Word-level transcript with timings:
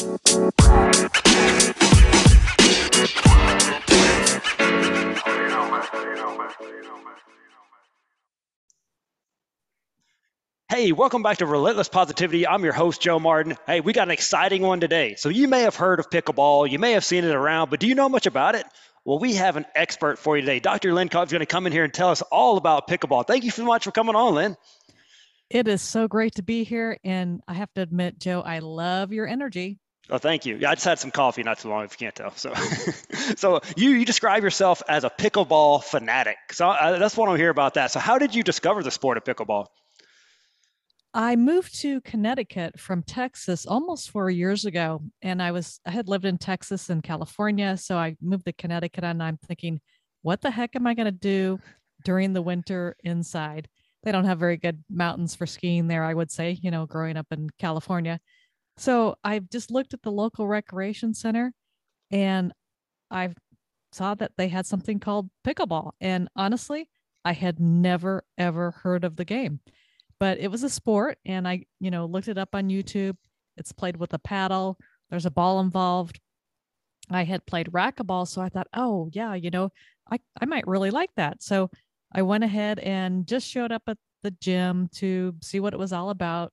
Hey, 0.00 0.06
welcome 10.92 11.22
back 11.22 11.36
to 11.38 11.46
Relentless 11.46 11.90
Positivity. 11.90 12.46
I'm 12.46 12.64
your 12.64 12.72
host, 12.72 13.02
Joe 13.02 13.18
Martin. 13.18 13.58
Hey, 13.66 13.82
we 13.82 13.92
got 13.92 14.08
an 14.08 14.12
exciting 14.12 14.62
one 14.62 14.80
today. 14.80 15.16
So, 15.16 15.28
you 15.28 15.48
may 15.48 15.60
have 15.62 15.76
heard 15.76 16.00
of 16.00 16.08
pickleball, 16.08 16.70
you 16.70 16.78
may 16.78 16.92
have 16.92 17.04
seen 17.04 17.24
it 17.24 17.34
around, 17.34 17.68
but 17.68 17.78
do 17.80 17.86
you 17.86 17.94
know 17.94 18.08
much 18.08 18.24
about 18.24 18.54
it? 18.54 18.64
Well, 19.04 19.18
we 19.18 19.34
have 19.34 19.58
an 19.58 19.66
expert 19.74 20.18
for 20.18 20.34
you 20.34 20.40
today. 20.40 20.60
Dr. 20.60 20.94
Lynn 20.94 21.10
Cobb 21.10 21.26
is 21.26 21.32
going 21.32 21.40
to 21.40 21.46
come 21.46 21.66
in 21.66 21.72
here 21.72 21.84
and 21.84 21.92
tell 21.92 22.08
us 22.08 22.22
all 22.22 22.56
about 22.56 22.88
pickleball. 22.88 23.26
Thank 23.26 23.44
you 23.44 23.50
so 23.50 23.66
much 23.66 23.84
for 23.84 23.90
coming 23.90 24.16
on, 24.16 24.34
Lynn. 24.34 24.56
It 25.50 25.66
is 25.66 25.82
so 25.82 26.06
great 26.06 26.36
to 26.36 26.42
be 26.42 26.62
here. 26.62 26.96
And 27.04 27.42
I 27.48 27.54
have 27.54 27.74
to 27.74 27.82
admit, 27.82 28.20
Joe, 28.20 28.40
I 28.40 28.60
love 28.60 29.12
your 29.12 29.26
energy. 29.26 29.78
Oh, 30.10 30.18
thank 30.18 30.44
you. 30.44 30.56
Yeah, 30.56 30.70
I 30.70 30.74
just 30.74 30.84
had 30.84 30.98
some 30.98 31.10
coffee 31.10 31.42
not 31.42 31.58
too 31.60 31.68
long, 31.68 31.84
if 31.84 31.92
you 31.92 32.06
can't 32.06 32.14
tell. 32.14 32.34
So, 32.34 32.52
so 33.36 33.60
you 33.76 33.90
you 33.90 34.04
describe 34.04 34.42
yourself 34.42 34.82
as 34.88 35.04
a 35.04 35.10
pickleball 35.10 35.84
fanatic. 35.84 36.36
So 36.52 36.68
uh, 36.68 36.98
that's 36.98 37.16
what 37.16 37.26
I 37.26 37.30
want 37.30 37.40
hear 37.40 37.50
about 37.50 37.74
that. 37.74 37.92
So, 37.92 38.00
how 38.00 38.18
did 38.18 38.34
you 38.34 38.42
discover 38.42 38.82
the 38.82 38.90
sport 38.90 39.16
of 39.16 39.24
pickleball? 39.24 39.66
I 41.12 41.34
moved 41.34 41.80
to 41.80 42.00
Connecticut 42.02 42.78
from 42.78 43.02
Texas 43.02 43.66
almost 43.66 44.10
four 44.10 44.30
years 44.30 44.64
ago. 44.64 45.02
And 45.22 45.42
I 45.42 45.50
was, 45.50 45.80
I 45.84 45.90
had 45.90 46.08
lived 46.08 46.24
in 46.24 46.38
Texas 46.38 46.88
and 46.88 47.02
California. 47.02 47.76
So 47.76 47.96
I 47.96 48.16
moved 48.20 48.44
to 48.44 48.52
Connecticut 48.52 49.02
and 49.02 49.20
I'm 49.20 49.36
thinking, 49.36 49.80
what 50.22 50.40
the 50.40 50.52
heck 50.52 50.76
am 50.76 50.86
I 50.86 50.94
going 50.94 51.06
to 51.06 51.12
do 51.12 51.58
during 52.04 52.32
the 52.32 52.42
winter 52.42 52.96
inside? 53.02 53.68
They 54.04 54.12
don't 54.12 54.24
have 54.24 54.38
very 54.38 54.56
good 54.56 54.84
mountains 54.88 55.34
for 55.34 55.46
skiing 55.46 55.88
there, 55.88 56.04
I 56.04 56.14
would 56.14 56.30
say, 56.30 56.58
you 56.62 56.70
know, 56.70 56.86
growing 56.86 57.16
up 57.16 57.26
in 57.32 57.50
California. 57.58 58.20
So 58.80 59.16
I've 59.22 59.48
just 59.50 59.70
looked 59.70 59.94
at 59.94 60.02
the 60.02 60.10
local 60.10 60.46
recreation 60.46 61.14
center 61.14 61.52
and 62.10 62.52
I 63.10 63.34
saw 63.92 64.14
that 64.14 64.32
they 64.36 64.48
had 64.48 64.66
something 64.66 64.98
called 64.98 65.30
pickleball. 65.46 65.92
And 66.00 66.28
honestly, 66.34 66.88
I 67.24 67.32
had 67.32 67.60
never, 67.60 68.24
ever 68.38 68.70
heard 68.70 69.04
of 69.04 69.16
the 69.16 69.24
game 69.24 69.60
but 70.20 70.38
it 70.38 70.48
was 70.48 70.62
a 70.62 70.68
sport 70.68 71.18
and 71.24 71.48
I, 71.48 71.64
you 71.80 71.90
know, 71.90 72.04
looked 72.04 72.28
it 72.28 72.38
up 72.38 72.54
on 72.54 72.68
YouTube. 72.68 73.16
It's 73.56 73.72
played 73.72 73.96
with 73.96 74.12
a 74.12 74.18
paddle. 74.18 74.78
There's 75.08 75.26
a 75.26 75.30
ball 75.30 75.60
involved. 75.60 76.20
I 77.10 77.24
had 77.24 77.46
played 77.46 77.72
racquetball, 77.72 78.28
so 78.28 78.40
I 78.40 78.50
thought, 78.50 78.68
oh 78.74 79.08
yeah, 79.12 79.34
you 79.34 79.50
know, 79.50 79.70
I, 80.12 80.20
I 80.40 80.44
might 80.44 80.68
really 80.68 80.90
like 80.90 81.10
that. 81.16 81.42
So 81.42 81.70
I 82.14 82.22
went 82.22 82.44
ahead 82.44 82.78
and 82.80 83.26
just 83.26 83.48
showed 83.48 83.72
up 83.72 83.82
at 83.88 83.96
the 84.22 84.30
gym 84.30 84.88
to 84.96 85.34
see 85.40 85.58
what 85.58 85.72
it 85.72 85.78
was 85.78 85.92
all 85.92 86.10
about. 86.10 86.52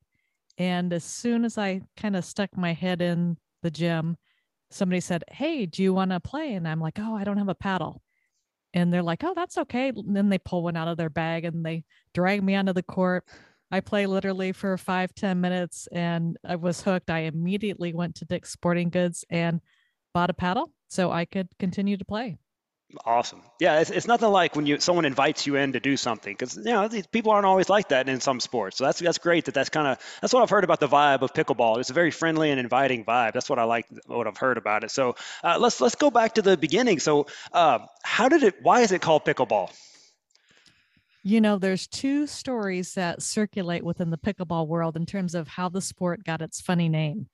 And 0.57 0.91
as 0.93 1.03
soon 1.03 1.45
as 1.45 1.57
I 1.57 1.81
kind 1.95 2.15
of 2.15 2.25
stuck 2.25 2.55
my 2.57 2.73
head 2.73 3.01
in 3.01 3.37
the 3.61 3.71
gym, 3.71 4.17
somebody 4.71 4.99
said, 4.99 5.23
Hey, 5.29 5.65
do 5.65 5.83
you 5.83 5.93
want 5.93 6.11
to 6.11 6.19
play? 6.19 6.53
And 6.53 6.67
I'm 6.67 6.79
like, 6.81 6.99
Oh, 6.99 7.15
I 7.15 7.23
don't 7.23 7.37
have 7.37 7.49
a 7.49 7.55
paddle. 7.55 8.01
And 8.73 8.91
they're 8.91 9.03
like, 9.03 9.23
Oh, 9.23 9.33
that's 9.35 9.57
okay. 9.57 9.89
And 9.89 10.15
then 10.15 10.29
they 10.29 10.39
pull 10.39 10.63
one 10.63 10.77
out 10.77 10.87
of 10.87 10.97
their 10.97 11.09
bag 11.09 11.45
and 11.45 11.65
they 11.65 11.83
drag 12.13 12.43
me 12.43 12.55
onto 12.55 12.73
the 12.73 12.83
court. 12.83 13.25
I 13.71 13.81
play 13.81 14.05
literally 14.05 14.53
for 14.53 14.77
five 14.77 15.13
ten 15.13 15.41
minutes 15.41 15.87
and 15.91 16.37
I 16.45 16.55
was 16.55 16.81
hooked. 16.81 17.09
I 17.09 17.19
immediately 17.21 17.93
went 17.93 18.15
to 18.15 18.25
Dick's 18.25 18.51
Sporting 18.51 18.89
Goods 18.89 19.25
and 19.29 19.61
bought 20.13 20.29
a 20.29 20.33
paddle 20.33 20.71
so 20.87 21.11
I 21.11 21.25
could 21.25 21.49
continue 21.59 21.97
to 21.97 22.05
play. 22.05 22.37
Awesome. 23.05 23.41
Yeah, 23.59 23.81
it's, 23.81 23.89
it's 23.89 24.07
nothing 24.07 24.29
like 24.29 24.55
when 24.55 24.65
you 24.65 24.79
someone 24.79 25.03
invites 25.03 25.45
you 25.45 25.57
in 25.57 25.73
to 25.73 25.79
do 25.79 25.97
something 25.97 26.33
because 26.33 26.55
you 26.55 26.63
know 26.63 26.89
people 27.11 27.33
aren't 27.33 27.45
always 27.45 27.67
like 27.67 27.89
that 27.89 28.07
in 28.07 28.21
some 28.21 28.39
sports. 28.39 28.77
So 28.77 28.85
that's 28.85 28.99
that's 28.99 29.17
great 29.17 29.45
that 29.45 29.53
that's 29.53 29.67
kind 29.69 29.87
of 29.87 29.99
that's 30.21 30.33
what 30.33 30.41
I've 30.41 30.49
heard 30.49 30.63
about 30.63 30.79
the 30.79 30.87
vibe 30.87 31.21
of 31.21 31.33
pickleball. 31.33 31.79
It's 31.79 31.89
a 31.89 31.93
very 31.93 32.11
friendly 32.11 32.49
and 32.49 32.59
inviting 32.59 33.03
vibe. 33.03 33.33
That's 33.33 33.49
what 33.49 33.59
I 33.59 33.65
like. 33.65 33.87
What 34.05 34.25
I've 34.25 34.37
heard 34.37 34.57
about 34.57 34.85
it. 34.85 34.91
So 34.91 35.17
uh, 35.43 35.57
let's 35.59 35.81
let's 35.81 35.95
go 35.95 36.09
back 36.09 36.35
to 36.35 36.41
the 36.41 36.55
beginning. 36.55 36.99
So 36.99 37.27
uh, 37.51 37.79
how 38.03 38.29
did 38.29 38.43
it? 38.43 38.55
Why 38.61 38.81
is 38.81 38.93
it 38.93 39.01
called 39.01 39.25
pickleball? 39.25 39.69
you 41.27 41.41
know, 41.41 41.57
there's 41.57 41.87
two 41.87 42.25
stories 42.25 42.93
that 42.93 43.21
circulate 43.21 43.83
within 43.83 44.11
the 44.11 44.17
pickleball 44.17 44.65
world 44.65 44.95
in 44.95 45.05
terms 45.05 45.35
of 45.35 45.45
how 45.45 45.67
the 45.67 45.81
sport 45.81 46.23
got 46.23 46.41
its 46.41 46.61
funny 46.61 46.87
name. 46.87 47.27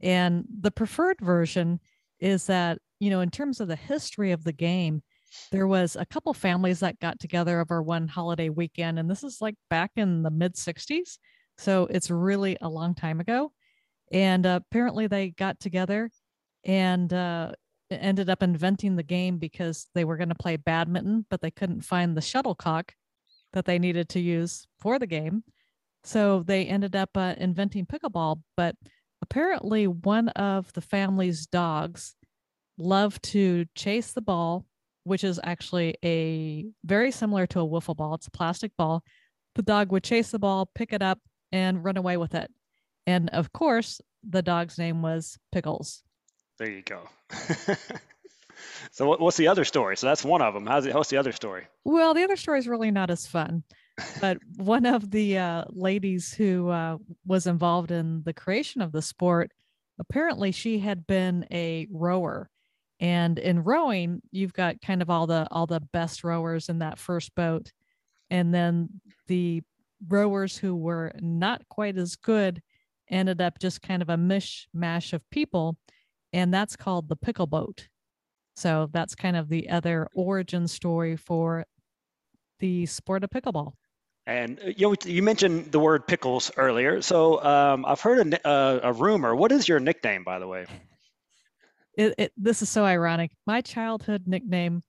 And 0.00 0.46
the 0.60 0.70
preferred 0.70 1.18
version 1.20 1.80
is 2.18 2.46
that, 2.46 2.78
you 2.98 3.10
know, 3.10 3.20
in 3.20 3.30
terms 3.30 3.60
of 3.60 3.68
the 3.68 3.76
history 3.76 4.32
of 4.32 4.44
the 4.44 4.52
game, 4.52 5.02
there 5.50 5.66
was 5.66 5.96
a 5.96 6.06
couple 6.06 6.32
families 6.32 6.80
that 6.80 7.00
got 7.00 7.18
together 7.18 7.60
over 7.60 7.82
one 7.82 8.08
holiday 8.08 8.48
weekend. 8.48 8.98
And 8.98 9.10
this 9.10 9.22
is 9.22 9.40
like 9.40 9.56
back 9.70 9.92
in 9.96 10.22
the 10.22 10.30
mid 10.30 10.54
60s. 10.54 11.18
So 11.58 11.86
it's 11.90 12.10
really 12.10 12.56
a 12.60 12.68
long 12.68 12.94
time 12.94 13.20
ago. 13.20 13.52
And 14.12 14.46
uh, 14.46 14.60
apparently 14.68 15.06
they 15.06 15.30
got 15.30 15.58
together 15.58 16.10
and 16.64 17.12
uh, 17.12 17.52
ended 17.90 18.30
up 18.30 18.42
inventing 18.42 18.96
the 18.96 19.02
game 19.02 19.38
because 19.38 19.88
they 19.94 20.04
were 20.04 20.16
going 20.16 20.28
to 20.28 20.34
play 20.34 20.56
badminton, 20.56 21.26
but 21.30 21.40
they 21.40 21.50
couldn't 21.50 21.82
find 21.82 22.16
the 22.16 22.20
shuttlecock 22.20 22.92
that 23.52 23.64
they 23.64 23.78
needed 23.78 24.08
to 24.10 24.20
use 24.20 24.66
for 24.78 24.98
the 24.98 25.06
game. 25.06 25.44
So 26.04 26.42
they 26.42 26.66
ended 26.66 26.94
up 26.94 27.10
uh, 27.16 27.34
inventing 27.38 27.86
pickleball. 27.86 28.42
But 28.56 28.76
apparently, 29.22 29.86
one 29.86 30.28
of 30.30 30.72
the 30.72 30.80
family's 30.80 31.46
dogs 31.46 32.14
loved 32.78 33.22
to 33.24 33.66
chase 33.74 34.12
the 34.12 34.22
ball, 34.22 34.66
which 35.04 35.24
is 35.24 35.40
actually 35.42 35.96
a 36.04 36.66
very 36.84 37.10
similar 37.10 37.46
to 37.48 37.60
a 37.60 37.66
wiffle 37.66 37.96
ball. 37.96 38.14
It's 38.14 38.26
a 38.26 38.30
plastic 38.30 38.72
ball. 38.76 39.02
The 39.54 39.62
dog 39.62 39.92
would 39.92 40.04
chase 40.04 40.30
the 40.30 40.38
ball, 40.38 40.70
pick 40.74 40.92
it 40.92 41.02
up, 41.02 41.18
and 41.52 41.84
run 41.84 41.96
away 41.96 42.16
with 42.16 42.34
it. 42.34 42.50
And 43.06 43.30
of 43.30 43.52
course, 43.52 44.00
the 44.28 44.42
dog's 44.42 44.78
name 44.78 45.02
was 45.02 45.38
Pickles. 45.52 46.02
There 46.58 46.70
you 46.70 46.82
go. 46.82 47.08
So 48.90 49.16
what's 49.16 49.36
the 49.36 49.48
other 49.48 49.64
story? 49.64 49.96
So 49.96 50.06
that's 50.06 50.24
one 50.24 50.42
of 50.42 50.54
them. 50.54 50.66
How's 50.66 50.86
it? 50.86 50.94
What's 50.94 51.10
the 51.10 51.16
other 51.16 51.32
story? 51.32 51.66
Well, 51.84 52.14
the 52.14 52.24
other 52.24 52.36
story 52.36 52.58
is 52.58 52.68
really 52.68 52.90
not 52.90 53.10
as 53.10 53.26
fun. 53.26 53.62
But 54.20 54.38
one 54.56 54.86
of 54.86 55.10
the 55.10 55.38
uh, 55.38 55.64
ladies 55.70 56.32
who 56.32 56.68
uh, 56.68 56.98
was 57.26 57.46
involved 57.46 57.90
in 57.90 58.22
the 58.24 58.32
creation 58.32 58.80
of 58.80 58.92
the 58.92 59.02
sport, 59.02 59.52
apparently 59.98 60.52
she 60.52 60.78
had 60.78 61.06
been 61.06 61.46
a 61.50 61.86
rower, 61.90 62.50
and 63.00 63.38
in 63.38 63.62
rowing, 63.62 64.22
you've 64.30 64.54
got 64.54 64.80
kind 64.80 65.02
of 65.02 65.10
all 65.10 65.26
the 65.26 65.46
all 65.50 65.66
the 65.66 65.80
best 65.92 66.24
rowers 66.24 66.68
in 66.68 66.78
that 66.78 66.98
first 66.98 67.34
boat, 67.34 67.72
and 68.30 68.54
then 68.54 68.88
the 69.26 69.62
rowers 70.08 70.56
who 70.56 70.74
were 70.74 71.12
not 71.20 71.68
quite 71.68 71.96
as 71.96 72.16
good 72.16 72.62
ended 73.10 73.40
up 73.40 73.58
just 73.58 73.82
kind 73.82 74.02
of 74.02 74.08
a 74.08 74.16
mishmash 74.16 75.12
of 75.12 75.28
people, 75.30 75.76
and 76.32 76.52
that's 76.52 76.76
called 76.76 77.08
the 77.08 77.16
pickle 77.16 77.46
boat. 77.46 77.88
So 78.56 78.88
that's 78.92 79.14
kind 79.14 79.36
of 79.36 79.48
the 79.48 79.68
other 79.68 80.08
origin 80.14 80.66
story 80.66 81.16
for 81.16 81.66
the 82.58 82.86
sport 82.86 83.22
of 83.22 83.30
pickleball. 83.30 83.72
And 84.26 84.58
uh, 84.58 84.68
you 84.76 84.88
know, 84.88 84.94
you 85.04 85.22
mentioned 85.22 85.72
the 85.72 85.78
word 85.78 86.06
pickles 86.06 86.50
earlier. 86.56 87.02
So 87.02 87.42
um, 87.44 87.84
I've 87.84 88.00
heard 88.00 88.34
a, 88.34 88.48
a, 88.48 88.50
uh, 88.50 88.80
a, 88.84 88.92
rumor. 88.92 89.36
What 89.36 89.52
is 89.52 89.68
your 89.68 89.78
nickname, 89.78 90.24
by 90.24 90.38
the 90.38 90.48
way? 90.48 90.66
It, 91.96 92.14
it, 92.18 92.32
this 92.36 92.62
is 92.62 92.68
so 92.68 92.84
ironic. 92.84 93.32
My 93.46 93.60
childhood 93.60 94.24
nickname 94.26 94.82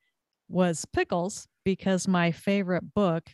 was 0.49 0.85
Pickles 0.85 1.47
because 1.63 2.07
my 2.07 2.31
favorite 2.31 2.93
book 2.93 3.29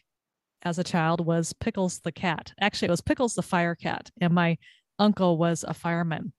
as 0.63 0.79
a 0.79 0.83
child 0.83 1.25
was 1.25 1.53
Pickles 1.53 1.99
the 1.99 2.11
Cat. 2.11 2.53
Actually, 2.59 2.87
it 2.87 2.91
was 2.91 3.01
Pickles 3.01 3.33
the 3.33 3.41
Fire 3.41 3.75
Cat, 3.75 4.09
and 4.21 4.33
my 4.33 4.57
uncle 4.99 5.37
was 5.37 5.65
a 5.67 5.73
fireman. 5.73 6.33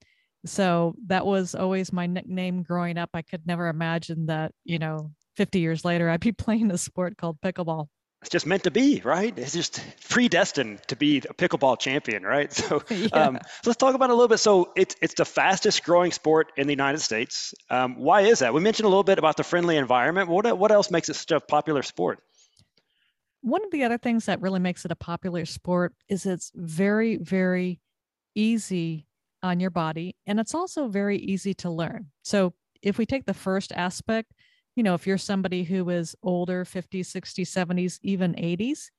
So 0.47 0.95
that 1.07 1.27
was 1.27 1.55
always 1.55 1.93
my 1.93 2.07
nickname 2.07 2.63
growing 2.63 2.99
up. 2.99 3.11
I 3.15 3.23
could 3.23 3.47
never 3.47 3.69
imagine 3.69 4.27
that, 4.27 4.53
you 4.65 4.79
know, 4.79 5.11
50 5.37 5.59
years 5.59 5.85
later, 5.85 6.11
I'd 6.11 6.21
be 6.21 6.33
playing 6.45 6.71
a 6.71 6.79
sport 6.79 7.17
called 7.17 7.41
pickleball. 7.41 7.89
It's 8.25 8.31
just 8.31 8.47
meant 8.47 8.63
to 8.63 8.71
be, 8.71 9.03
right? 9.05 9.39
It's 9.39 9.53
just 9.53 9.83
predestined 10.09 10.81
to 10.89 10.97
be 10.97 11.19
a 11.19 11.35
pickleball 11.35 11.79
champion, 11.79 12.23
right? 12.23 12.51
So, 12.65 12.83
yeah. 12.91 13.09
um, 13.13 13.39
so 13.63 13.71
let's 13.71 13.77
talk 13.77 13.95
about 13.95 14.09
it 14.09 14.13
a 14.13 14.15
little 14.15 14.29
bit. 14.29 14.39
So 14.39 14.73
it's 14.75 14.97
it's 15.03 15.13
the 15.13 15.27
fastest 15.27 15.85
growing 15.85 16.11
sport 16.11 16.53
in 16.57 16.67
the 16.67 16.73
United 16.73 17.01
States. 17.01 17.53
Um, 17.69 17.97
why 17.97 18.23
is 18.23 18.39
that? 18.39 18.55
We 18.55 18.63
mentioned 18.63 18.87
a 18.87 18.89
little 18.89 19.05
bit 19.05 19.19
about 19.19 19.37
the 19.37 19.45
friendly 19.45 19.77
environment. 19.77 20.31
What 20.31 20.57
what 20.57 20.73
else 20.73 20.91
makes 20.91 21.11
it 21.11 21.17
such 21.17 21.33
a 21.33 21.41
popular 21.41 21.83
sport? 21.83 22.21
One 23.43 23.63
of 23.63 23.71
the 23.71 23.85
other 23.85 23.99
things 23.99 24.25
that 24.25 24.41
really 24.41 24.61
makes 24.61 24.87
it 24.87 24.91
a 24.91 24.97
popular 24.97 25.45
sport 25.45 25.93
is 26.09 26.25
it's 26.25 26.51
very 26.55 27.19
very 27.19 27.81
easy 28.35 29.07
on 29.43 29.61
your 29.61 29.71
body. 29.71 30.17
And 30.27 30.41
it's 30.41 30.55
also 30.55 30.89
very 30.89 31.19
easy 31.19 31.53
to 31.55 31.69
learn. 31.69 32.07
So 32.23 32.55
if 32.81 32.97
we 32.97 33.05
take 33.05 33.27
the 33.27 33.35
first 33.35 33.71
aspect, 33.73 34.33
you 34.77 34.83
know, 34.83 34.95
if 34.95 35.07
you're 35.07 35.19
somebody 35.19 35.65
who 35.65 35.89
is 35.91 36.17
older, 36.23 36.65
50s, 36.65 37.07
60s, 37.07 37.47
70s, 37.47 37.99
even 38.03 38.35
80s, 38.35 38.91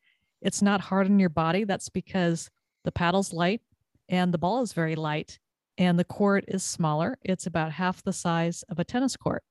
it's 0.42 0.62
not 0.62 0.82
hard 0.82 1.08
on 1.08 1.20
your 1.20 1.30
body. 1.30 1.64
That's 1.64 1.90
because 1.90 2.50
the 2.84 2.92
paddle's 2.92 3.34
light 3.34 3.62
and 4.10 4.34
the 4.34 4.38
ball 4.38 4.62
is 4.62 4.74
very 4.74 4.96
light 4.96 5.40
and 5.78 6.00
the 6.00 6.06
court 6.06 6.46
is 6.48 6.64
smaller. 6.64 7.18
It's 7.24 7.48
about 7.48 7.72
half 7.74 8.04
the 8.04 8.14
size 8.14 8.64
of 8.70 8.80
a 8.80 8.84
tennis 8.84 9.18
court. 9.18 9.44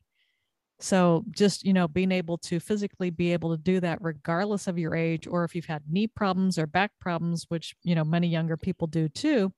So 0.80 1.24
just, 1.30 1.64
you 1.64 1.72
know, 1.72 1.88
being 1.88 2.12
able 2.12 2.36
to 2.38 2.60
physically 2.60 3.10
be 3.10 3.32
able 3.32 3.56
to 3.56 3.62
do 3.62 3.80
that 3.80 3.98
regardless 4.00 4.66
of 4.66 4.78
your 4.78 4.94
age 4.94 5.26
or 5.26 5.44
if 5.44 5.54
you've 5.54 5.64
had 5.66 5.82
knee 5.88 6.06
problems 6.06 6.58
or 6.58 6.66
back 6.66 6.92
problems, 7.00 7.46
which, 7.48 7.74
you 7.82 7.94
know, 7.94 8.04
many 8.04 8.28
younger 8.28 8.56
people 8.56 8.86
do 8.86 9.08
too, 9.08 9.52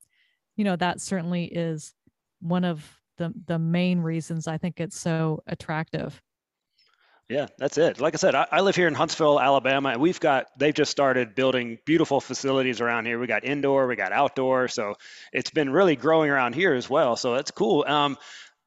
you 0.57 0.65
know, 0.65 0.77
that 0.77 1.01
certainly 1.01 1.45
is 1.47 1.95
one 2.41 2.65
of 2.65 2.85
the 3.19 3.33
the 3.47 3.59
main 3.59 4.01
reasons 4.01 4.47
I 4.47 4.59
think 4.59 4.79
it's 4.79 4.99
so 4.99 5.43
attractive. 5.47 6.21
Yeah, 7.29 7.47
that's 7.59 7.77
it. 7.77 8.01
Like 8.01 8.15
I 8.15 8.19
said, 8.19 8.37
I, 8.37 8.47
I, 8.53 8.61
live 8.61 8.77
here 8.77 8.87
in 8.87 8.95
Huntsville, 8.95 9.41
Alabama, 9.41 9.89
and 9.89 10.01
we've 10.01 10.21
got 10.21 10.47
they've 10.57 10.73
just 10.73 10.93
started 10.93 11.35
building 11.35 11.79
beautiful 11.85 12.21
facilities 12.21 12.81
around 12.81 13.07
here. 13.07 13.19
We 13.19 13.27
got 13.27 13.45
indoor, 13.45 13.89
we 13.89 13.97
got 13.97 14.13
outdoor, 14.13 14.69
so 14.69 14.95
it's 15.33 15.51
been 15.51 15.71
really 15.71 15.97
growing 15.97 16.31
around 16.31 16.55
here 16.55 16.73
as 16.73 16.89
well. 16.89 17.17
So 17.17 17.35
that's 17.35 17.51
cool. 17.51 17.85
Um, 17.89 18.17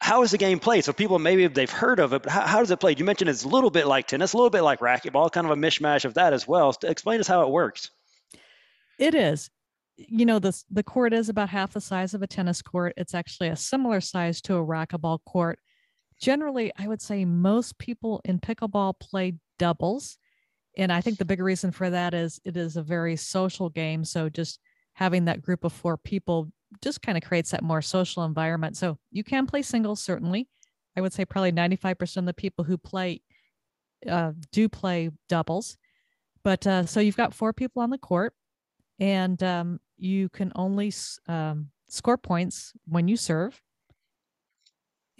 how 0.01 0.23
is 0.23 0.31
the 0.31 0.37
game 0.37 0.59
played? 0.59 0.83
So 0.83 0.91
people 0.91 1.19
maybe 1.19 1.47
they've 1.47 1.71
heard 1.71 2.01
of 2.01 2.11
it, 2.11 2.23
but 2.23 2.31
how, 2.31 2.41
how 2.41 2.59
does 2.59 2.69
it 2.69 2.81
play? 2.81 2.95
You 2.97 3.05
mentioned 3.05 3.29
it's 3.29 3.45
a 3.45 3.47
little 3.47 3.69
bit 3.69 3.87
like 3.87 4.07
tennis, 4.07 4.33
a 4.33 4.37
little 4.37 4.49
bit 4.49 4.63
like 4.63 4.81
racquetball, 4.81 5.31
kind 5.31 5.45
of 5.45 5.51
a 5.51 5.55
mishmash 5.55 6.03
of 6.03 6.15
that 6.15 6.33
as 6.33 6.45
well. 6.45 6.75
Explain 6.83 7.21
us 7.21 7.27
how 7.27 7.43
it 7.43 7.49
works. 7.49 7.91
It 8.97 9.15
is. 9.15 9.49
You 9.95 10.25
know, 10.25 10.39
the 10.39 10.61
the 10.69 10.83
court 10.83 11.13
is 11.13 11.29
about 11.29 11.47
half 11.47 11.71
the 11.71 11.81
size 11.81 12.13
of 12.13 12.21
a 12.21 12.27
tennis 12.27 12.61
court. 12.61 12.93
It's 12.97 13.13
actually 13.13 13.47
a 13.47 13.55
similar 13.55 14.01
size 14.01 14.41
to 14.41 14.55
a 14.55 14.65
racquetball 14.65 15.19
court 15.25 15.59
generally, 16.19 16.71
I 16.77 16.87
would 16.87 17.01
say 17.01 17.25
most 17.25 17.77
people 17.77 18.21
in 18.25 18.39
pickleball 18.39 18.99
play 18.99 19.35
doubles. 19.57 20.17
And 20.77 20.91
I 20.91 21.01
think 21.01 21.17
the 21.17 21.25
big 21.25 21.41
reason 21.41 21.71
for 21.71 21.89
that 21.89 22.13
is 22.13 22.39
it 22.45 22.55
is 22.55 22.77
a 22.77 22.81
very 22.81 23.15
social 23.15 23.69
game. 23.69 24.05
So 24.05 24.29
just 24.29 24.59
having 24.93 25.25
that 25.25 25.41
group 25.41 25.63
of 25.63 25.73
four 25.73 25.97
people 25.97 26.51
just 26.81 27.01
kind 27.01 27.17
of 27.17 27.23
creates 27.23 27.51
that 27.51 27.63
more 27.63 27.81
social 27.81 28.23
environment. 28.23 28.77
So 28.77 28.97
you 29.11 29.23
can 29.23 29.47
play 29.47 29.61
singles, 29.61 30.01
certainly. 30.01 30.47
I 30.95 31.01
would 31.01 31.13
say 31.13 31.25
probably 31.25 31.51
95% 31.51 32.17
of 32.17 32.25
the 32.25 32.33
people 32.33 32.65
who 32.65 32.77
play 32.77 33.21
uh, 34.07 34.33
do 34.51 34.69
play 34.69 35.09
doubles. 35.27 35.77
But 36.43 36.65
uh, 36.65 36.85
so 36.85 36.99
you've 36.99 37.17
got 37.17 37.33
four 37.33 37.53
people 37.53 37.81
on 37.81 37.89
the 37.89 37.97
court, 37.97 38.33
and 38.99 39.41
um, 39.43 39.79
you 39.97 40.29
can 40.29 40.51
only 40.55 40.93
um, 41.27 41.69
score 41.89 42.17
points 42.17 42.73
when 42.87 43.07
you 43.07 43.17
serve. 43.17 43.61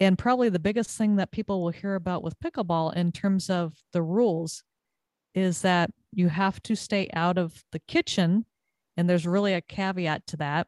And 0.00 0.16
probably 0.16 0.48
the 0.48 0.58
biggest 0.58 0.96
thing 0.96 1.16
that 1.16 1.30
people 1.30 1.62
will 1.62 1.70
hear 1.70 1.94
about 1.94 2.22
with 2.22 2.40
pickleball 2.40 2.96
in 2.96 3.12
terms 3.12 3.50
of 3.50 3.74
the 3.92 4.02
rules 4.02 4.64
is 5.34 5.60
that 5.60 5.90
you 6.10 6.28
have 6.28 6.60
to 6.64 6.74
stay 6.74 7.08
out 7.12 7.36
of 7.36 7.62
the 7.70 7.78
kitchen. 7.80 8.46
And 8.96 9.08
there's 9.08 9.26
really 9.26 9.52
a 9.52 9.60
caveat 9.60 10.26
to 10.28 10.38
that. 10.38 10.66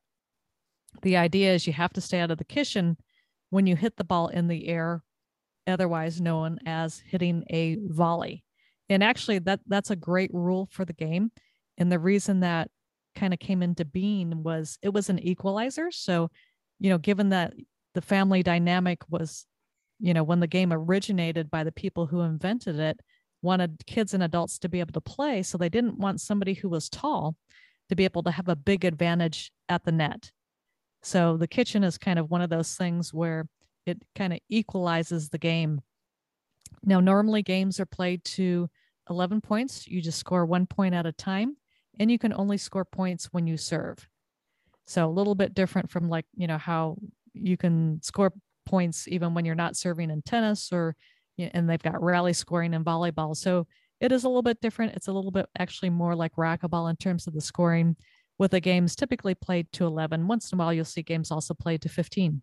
The 1.00 1.16
idea 1.16 1.54
is 1.54 1.66
you 1.66 1.72
have 1.72 1.94
to 1.94 2.02
stay 2.02 2.20
out 2.20 2.30
of 2.30 2.36
the 2.36 2.44
kitchen 2.44 2.98
when 3.48 3.66
you 3.66 3.74
hit 3.74 3.96
the 3.96 4.04
ball 4.04 4.28
in 4.28 4.48
the 4.48 4.68
air, 4.68 5.02
otherwise 5.66 6.20
known 6.20 6.58
as 6.66 7.02
hitting 7.06 7.44
a 7.50 7.78
volley. 7.86 8.44
And 8.90 9.02
actually, 9.02 9.38
that 9.40 9.60
that's 9.66 9.90
a 9.90 9.96
great 9.96 10.30
rule 10.34 10.68
for 10.70 10.84
the 10.84 10.92
game. 10.92 11.32
And 11.78 11.90
the 11.90 11.98
reason 11.98 12.40
that 12.40 12.70
kind 13.14 13.32
of 13.32 13.40
came 13.40 13.62
into 13.62 13.84
being 13.84 14.42
was 14.42 14.78
it 14.82 14.92
was 14.92 15.08
an 15.08 15.18
equalizer. 15.18 15.90
So, 15.90 16.30
you 16.78 16.90
know, 16.90 16.98
given 16.98 17.30
that 17.30 17.54
the 17.94 18.02
family 18.02 18.42
dynamic 18.42 19.00
was, 19.08 19.46
you 20.00 20.14
know, 20.14 20.22
when 20.22 20.40
the 20.40 20.46
game 20.46 20.72
originated 20.72 21.50
by 21.50 21.64
the 21.64 21.72
people 21.72 22.06
who 22.06 22.20
invented 22.20 22.78
it, 22.78 23.00
wanted 23.42 23.84
kids 23.86 24.14
and 24.14 24.22
adults 24.22 24.58
to 24.60 24.68
be 24.68 24.80
able 24.80 24.92
to 24.92 25.00
play. 25.00 25.42
So 25.42 25.58
they 25.58 25.68
didn't 25.68 25.98
want 25.98 26.20
somebody 26.20 26.54
who 26.54 26.68
was 26.68 26.88
tall 26.88 27.36
to 27.88 27.96
be 27.96 28.04
able 28.04 28.22
to 28.22 28.30
have 28.30 28.48
a 28.48 28.56
big 28.56 28.84
advantage 28.84 29.52
at 29.68 29.84
the 29.84 29.92
net. 29.92 30.30
So 31.02 31.36
the 31.36 31.48
kitchen 31.48 31.82
is 31.82 31.98
kind 31.98 32.18
of 32.18 32.30
one 32.30 32.40
of 32.40 32.50
those 32.50 32.76
things 32.76 33.12
where 33.12 33.48
it 33.86 34.00
kind 34.14 34.32
of 34.32 34.38
equalizes 34.48 35.28
the 35.28 35.38
game. 35.38 35.80
Now, 36.84 37.00
normally 37.00 37.42
games 37.42 37.80
are 37.80 37.86
played 37.86 38.24
to 38.24 38.70
11 39.10 39.40
points. 39.40 39.86
You 39.86 40.00
just 40.00 40.18
score 40.18 40.46
one 40.46 40.66
point 40.66 40.94
at 40.94 41.06
a 41.06 41.12
time, 41.12 41.56
and 41.98 42.10
you 42.10 42.18
can 42.18 42.32
only 42.32 42.56
score 42.56 42.84
points 42.84 43.26
when 43.32 43.46
you 43.46 43.56
serve. 43.56 44.08
So 44.86 45.06
a 45.06 45.10
little 45.10 45.34
bit 45.34 45.54
different 45.54 45.90
from 45.90 46.08
like, 46.08 46.26
you 46.36 46.46
know, 46.46 46.58
how 46.58 46.96
you 47.34 47.56
can 47.56 48.00
score 48.02 48.32
points 48.66 49.08
even 49.08 49.34
when 49.34 49.44
you're 49.44 49.54
not 49.54 49.76
serving 49.76 50.10
in 50.10 50.22
tennis 50.22 50.70
or 50.72 50.96
and 51.38 51.68
they've 51.68 51.82
got 51.82 52.02
rally 52.02 52.32
scoring 52.32 52.74
in 52.74 52.84
volleyball. 52.84 53.36
So 53.36 53.66
it 54.00 54.12
is 54.12 54.24
a 54.24 54.28
little 54.28 54.42
bit 54.42 54.60
different. 54.60 54.94
It's 54.94 55.08
a 55.08 55.12
little 55.12 55.30
bit 55.30 55.46
actually 55.58 55.90
more 55.90 56.14
like 56.14 56.34
racquetball 56.36 56.90
in 56.90 56.96
terms 56.96 57.26
of 57.26 57.34
the 57.34 57.40
scoring 57.40 57.96
with 58.38 58.50
the 58.50 58.60
games 58.60 58.96
typically 58.96 59.34
played 59.34 59.70
to 59.72 59.86
11. 59.86 60.26
Once 60.26 60.52
in 60.52 60.58
a 60.58 60.62
while, 60.62 60.72
you'll 60.72 60.84
see 60.84 61.02
games 61.02 61.30
also 61.30 61.54
played 61.54 61.82
to 61.82 61.88
15. 61.88 62.42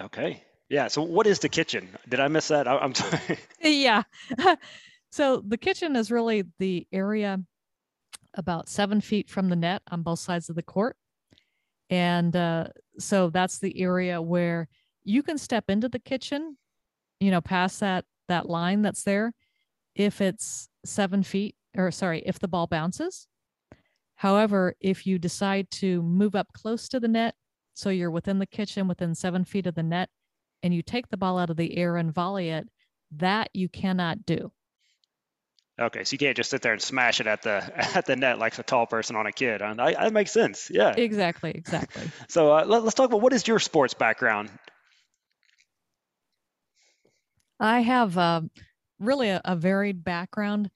Okay. 0.00 0.42
Yeah. 0.68 0.88
So 0.88 1.02
what 1.02 1.26
is 1.26 1.38
the 1.38 1.48
kitchen? 1.48 1.88
Did 2.08 2.20
I 2.20 2.28
miss 2.28 2.48
that? 2.48 2.66
I'm 2.66 2.94
sorry. 2.94 3.38
yeah. 3.62 4.02
so 5.12 5.42
the 5.46 5.58
kitchen 5.58 5.94
is 5.96 6.10
really 6.10 6.44
the 6.58 6.86
area 6.92 7.40
about 8.34 8.68
seven 8.68 9.00
feet 9.00 9.30
from 9.30 9.48
the 9.48 9.56
net 9.56 9.82
on 9.90 10.02
both 10.02 10.18
sides 10.18 10.48
of 10.48 10.56
the 10.56 10.62
court. 10.62 10.96
And 11.90 12.34
uh, 12.34 12.68
so 12.98 13.30
that's 13.30 13.58
the 13.58 13.80
area 13.80 14.20
where 14.20 14.68
you 15.04 15.22
can 15.22 15.38
step 15.38 15.64
into 15.68 15.88
the 15.88 15.98
kitchen, 15.98 16.56
you 17.20 17.30
know, 17.30 17.40
past 17.40 17.80
that 17.80 18.04
that 18.28 18.48
line 18.48 18.82
that's 18.82 19.04
there, 19.04 19.32
if 19.94 20.20
it's 20.20 20.68
seven 20.84 21.22
feet, 21.22 21.54
or 21.76 21.90
sorry, 21.90 22.22
if 22.26 22.38
the 22.38 22.48
ball 22.48 22.66
bounces. 22.66 23.28
However, 24.16 24.74
if 24.80 25.06
you 25.06 25.18
decide 25.18 25.70
to 25.72 26.02
move 26.02 26.34
up 26.34 26.48
close 26.52 26.88
to 26.88 26.98
the 26.98 27.08
net, 27.08 27.34
so 27.74 27.90
you're 27.90 28.10
within 28.10 28.38
the 28.38 28.46
kitchen, 28.46 28.88
within 28.88 29.14
seven 29.14 29.44
feet 29.44 29.66
of 29.66 29.74
the 29.74 29.82
net, 29.82 30.08
and 30.62 30.74
you 30.74 30.82
take 30.82 31.08
the 31.08 31.16
ball 31.16 31.38
out 31.38 31.50
of 31.50 31.56
the 31.56 31.76
air 31.76 31.96
and 31.96 32.12
volley 32.12 32.48
it, 32.48 32.66
that 33.12 33.50
you 33.52 33.68
cannot 33.68 34.24
do. 34.26 34.50
Okay, 35.78 36.04
so 36.04 36.14
you 36.14 36.18
can't 36.18 36.36
just 36.36 36.48
sit 36.48 36.62
there 36.62 36.72
and 36.72 36.80
smash 36.80 37.20
it 37.20 37.26
at 37.26 37.42
the 37.42 37.70
at 37.96 38.06
the 38.06 38.16
net 38.16 38.38
like 38.38 38.58
a 38.58 38.62
tall 38.62 38.86
person 38.86 39.14
on 39.16 39.26
a 39.26 39.32
kid. 39.32 39.60
And 39.60 39.80
I, 39.80 39.92
that 39.92 40.12
makes 40.12 40.32
sense. 40.32 40.70
Yeah. 40.70 40.94
Exactly. 40.96 41.50
Exactly. 41.50 42.10
so 42.28 42.52
uh, 42.52 42.64
let, 42.64 42.82
us 42.82 42.94
talk 42.94 43.06
about 43.06 43.20
what 43.20 43.32
is 43.32 43.46
your 43.46 43.58
sports 43.58 43.94
background. 43.94 44.50
I 47.60 47.80
have 47.80 48.16
uh, 48.16 48.42
really 48.98 49.28
a, 49.28 49.40
a, 49.44 49.56
varied 49.56 50.04
background. 50.04 50.70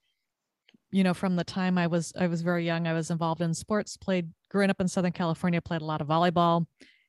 You 0.91 1.03
know, 1.03 1.13
from 1.13 1.35
the 1.35 1.43
time 1.43 1.77
I 1.77 1.87
was 1.87 2.13
I 2.19 2.27
was 2.27 2.41
very 2.41 2.65
young, 2.65 2.85
I 2.85 2.93
was 2.93 3.09
involved 3.09 3.41
in 3.41 3.53
sports. 3.53 3.97
Played 3.97 4.29
growing 4.49 4.69
up 4.69 4.81
in 4.81 4.87
Southern 4.87 5.13
California, 5.13 5.61
played 5.61 5.81
a 5.81 5.85
lot 5.85 6.01
of 6.01 6.07
volleyball, 6.07 6.65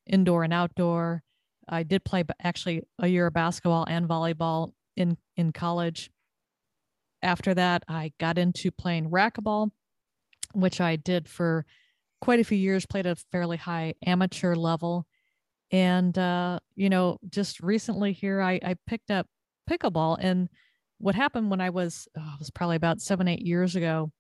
indoor 0.06 0.45
and 0.45 0.53
outdoor. 0.53 1.23
I 1.69 1.83
did 1.83 2.05
play 2.05 2.25
actually 2.43 2.83
a 2.99 3.09
year 3.09 3.27
of 3.27 3.35
basketball 3.35 3.85
and 3.87 4.09
volleyball 4.09 4.73
in 4.97 5.19
in 5.37 5.53
college 5.53 6.11
after 7.23 7.55
that, 7.55 7.85
I 7.89 8.13
got 8.19 8.39
into 8.39 8.71
playing 8.71 9.11
racquetball, 9.11 9.71
which 10.55 10.81
I 10.81 10.97
did 10.97 11.29
for 11.29 11.65
quite 12.21 12.41
a 12.41 12.45
few 12.45 12.59
years, 12.59 12.87
played 12.87 13.07
at 13.07 13.19
a 13.19 13.25
fairly 13.33 13.57
high 13.57 13.95
amateur 14.05 14.55
level. 14.55 15.07
And, 15.71 16.17
uh, 16.19 16.61
you 16.75 16.91
know, 16.91 17.19
just 17.31 17.61
recently 17.61 18.13
here, 18.13 18.41
I, 18.41 18.61
I 18.62 18.76
picked 18.87 19.11
up 19.11 19.26
pickleball. 19.69 20.19
And 20.21 20.49
what 20.99 21.14
happened 21.14 21.50
when 21.50 21.61
I 21.61 21.71
was, 21.71 22.07
oh, 22.17 22.33
it 22.35 22.38
was 22.38 22.50
probably 22.50 22.76
about 22.76 23.00
seven, 23.00 23.29
eight 23.29 23.43
years 23.43 23.75
ago, 23.76 24.12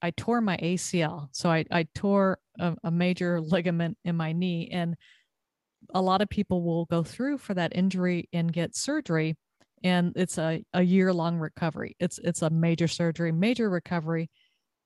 I 0.00 0.10
tore 0.10 0.40
my 0.40 0.56
ACL. 0.56 1.28
So 1.32 1.50
I, 1.50 1.64
I 1.70 1.86
tore 1.94 2.38
a, 2.58 2.76
a 2.84 2.90
major 2.90 3.40
ligament 3.42 3.98
in 4.04 4.16
my 4.16 4.32
knee. 4.32 4.70
And 4.72 4.96
a 5.94 6.00
lot 6.02 6.22
of 6.22 6.28
people 6.28 6.62
will 6.62 6.84
go 6.86 7.02
through 7.02 7.38
for 7.38 7.54
that 7.54 7.74
injury 7.74 8.28
and 8.32 8.52
get 8.52 8.76
surgery 8.76 9.36
and 9.84 10.12
it's 10.16 10.38
a, 10.38 10.64
a 10.72 10.82
year 10.82 11.12
long 11.12 11.38
recovery. 11.38 11.96
It's 11.98 12.18
it's 12.18 12.42
a 12.42 12.50
major 12.50 12.88
surgery, 12.88 13.32
major 13.32 13.68
recovery. 13.68 14.30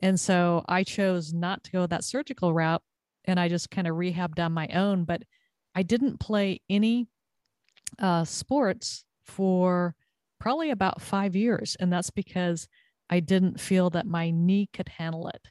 And 0.01 0.19
so 0.19 0.65
I 0.69 0.85
chose 0.85 1.33
not 1.33 1.65
to 1.65 1.71
go 1.71 1.87
that 1.87 2.05
surgical 2.05 2.53
route 2.53 2.83
and 3.25 3.41
I 3.41 3.49
just 3.49 3.71
kind 3.71 3.87
of 3.87 3.97
rehabbed 3.97 4.39
on 4.39 4.53
my 4.53 4.69
own. 4.69 5.05
But 5.05 5.23
I 5.75 5.83
didn't 5.83 6.21
play 6.21 6.61
any 6.69 7.07
uh, 7.99 8.25
sports 8.25 9.05
for 9.25 9.95
probably 10.39 10.71
about 10.71 11.01
five 11.01 11.35
years. 11.35 11.77
And 11.81 11.93
that's 11.93 12.11
because 12.11 12.69
I 13.09 13.21
didn't 13.21 13.61
feel 13.61 13.91
that 13.91 14.07
my 14.07 14.31
knee 14.31 14.69
could 14.73 14.89
handle 14.89 15.29
it. 15.29 15.49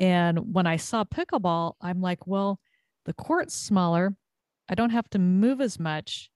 And 0.00 0.54
when 0.54 0.66
I 0.66 0.76
saw 0.76 1.04
pickleball, 1.04 1.74
I'm 1.80 2.00
like, 2.00 2.26
well, 2.26 2.60
the 3.04 3.14
court's 3.14 3.54
smaller. 3.54 4.14
I 4.68 4.74
don't 4.74 4.90
have 4.90 5.08
to 5.10 5.18
move 5.18 5.60
as 5.60 5.78
much 5.78 6.30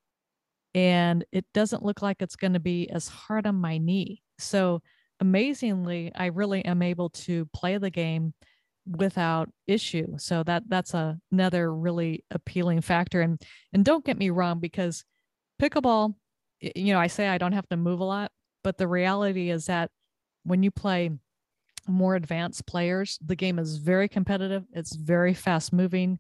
and 0.75 1.25
it 1.33 1.45
doesn't 1.53 1.85
look 1.85 2.03
like 2.03 2.21
it's 2.21 2.37
going 2.37 2.55
to 2.55 2.61
be 2.61 2.89
as 2.91 3.09
hard 3.09 3.47
on 3.47 3.57
my 3.57 3.79
knee. 3.79 4.23
So 4.39 4.83
amazingly, 5.21 6.11
I 6.15 6.27
really 6.27 6.65
am 6.65 6.83
able 6.83 7.11
to 7.11 7.47
play 7.55 7.79
the 7.79 7.91
game 7.91 8.35
without 8.87 9.49
issue. 9.67 10.19
So 10.19 10.43
that 10.43 10.65
that's 10.69 10.95
a, 10.95 11.17
another 11.31 11.73
really 11.73 12.25
appealing 12.31 12.81
factor. 12.81 13.21
And 13.21 13.41
and 13.73 13.85
don't 13.85 14.05
get 14.05 14.19
me 14.19 14.31
wrong, 14.31 14.59
because 14.59 15.05
pickleball, 15.61 16.15
you 16.61 16.93
know, 16.93 16.99
I 16.99 17.07
say 17.07 17.29
I 17.29 17.39
don't 17.39 17.53
have 17.53 17.69
to 17.69 17.77
move 17.77 18.01
a 18.01 18.05
lot, 18.05 18.33
but 18.65 18.79
the 18.79 18.89
reality 18.89 19.51
is 19.51 19.67
that 19.67 19.91
when 20.45 20.63
you 20.63 20.71
play 20.71 21.11
more 21.87 22.17
advanced 22.17 22.67
players, 22.67 23.19
the 23.25 23.37
game 23.37 23.59
is 23.59 23.77
very 23.77 24.09
competitive. 24.09 24.65
It's 24.73 24.97
very 24.97 25.35
fast 25.35 25.73
moving 25.73 26.19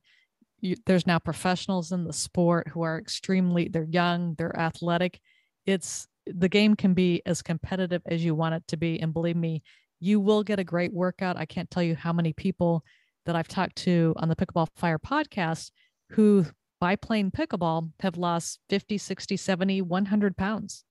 you, 0.62 0.76
there's 0.86 1.06
now 1.06 1.18
professionals 1.18 1.92
in 1.92 2.04
the 2.04 2.12
sport 2.12 2.68
who 2.68 2.82
are 2.82 2.98
extremely 2.98 3.68
they're 3.68 3.84
young 3.84 4.34
they're 4.38 4.58
athletic. 4.58 5.20
It's 5.66 6.08
the 6.26 6.48
game 6.48 6.76
can 6.76 6.94
be 6.94 7.20
as 7.26 7.42
competitive 7.42 8.00
as 8.06 8.24
you 8.24 8.34
want 8.34 8.54
it 8.54 8.62
to 8.68 8.76
be. 8.76 9.00
And 9.00 9.12
believe 9.12 9.36
me 9.36 9.62
you 10.00 10.18
will 10.18 10.42
get 10.42 10.58
a 10.58 10.64
great 10.64 10.92
workout. 10.92 11.36
I 11.36 11.44
can't 11.44 11.70
tell 11.70 11.82
you 11.82 11.94
how 11.94 12.12
many 12.12 12.32
people 12.32 12.84
that 13.26 13.36
i've 13.36 13.48
talked 13.48 13.76
to 13.76 14.14
on 14.16 14.28
the 14.28 14.34
pickleball 14.34 14.66
fire 14.76 14.98
podcast 14.98 15.70
who 16.10 16.44
by 16.80 16.96
playing 16.96 17.30
pickleball 17.30 17.92
have 18.00 18.16
lost 18.16 18.58
50, 18.68 18.98
60, 18.98 19.36
70, 19.36 19.82
100 19.82 20.36
pounds. 20.36 20.84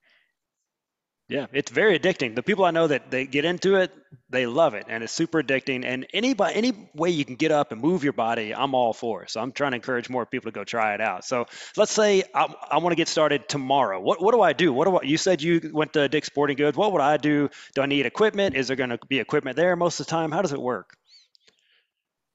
Yeah, 1.31 1.45
it's 1.53 1.71
very 1.71 1.97
addicting. 1.97 2.35
The 2.35 2.43
people 2.43 2.65
I 2.65 2.71
know 2.71 2.87
that 2.87 3.09
they 3.09 3.25
get 3.25 3.45
into 3.45 3.75
it, 3.77 3.93
they 4.29 4.45
love 4.45 4.73
it, 4.73 4.87
and 4.89 5.01
it's 5.01 5.13
super 5.13 5.41
addicting. 5.41 5.85
And 5.85 6.05
any 6.13 6.35
any 6.37 6.89
way 6.93 7.09
you 7.09 7.23
can 7.23 7.35
get 7.37 7.53
up 7.53 7.71
and 7.71 7.79
move 7.79 8.03
your 8.03 8.11
body, 8.11 8.53
I'm 8.53 8.75
all 8.75 8.91
for. 8.91 9.25
So 9.27 9.39
I'm 9.39 9.53
trying 9.53 9.71
to 9.71 9.77
encourage 9.77 10.09
more 10.09 10.25
people 10.25 10.51
to 10.51 10.53
go 10.53 10.65
try 10.65 10.93
it 10.93 10.99
out. 10.99 11.23
So 11.23 11.45
let's 11.77 11.93
say 11.93 12.23
I, 12.35 12.53
I 12.71 12.79
want 12.79 12.91
to 12.91 12.97
get 12.97 13.07
started 13.07 13.47
tomorrow. 13.47 14.01
What 14.01 14.21
what 14.21 14.33
do 14.33 14.41
I 14.41 14.51
do? 14.51 14.73
What 14.73 14.87
do 14.87 14.97
I, 14.97 15.03
you 15.03 15.15
said 15.15 15.41
you 15.41 15.71
went 15.73 15.93
to 15.93 16.09
Dick's 16.09 16.27
Sporting 16.27 16.57
Goods? 16.57 16.75
What 16.75 16.91
would 16.91 16.99
I 16.99 17.15
do? 17.15 17.49
Do 17.75 17.81
I 17.81 17.85
need 17.85 18.05
equipment? 18.05 18.57
Is 18.57 18.67
there 18.67 18.75
going 18.75 18.89
to 18.89 18.99
be 19.07 19.19
equipment 19.19 19.55
there 19.55 19.77
most 19.77 20.01
of 20.01 20.07
the 20.07 20.09
time? 20.09 20.33
How 20.33 20.41
does 20.41 20.51
it 20.51 20.61
work? 20.61 20.97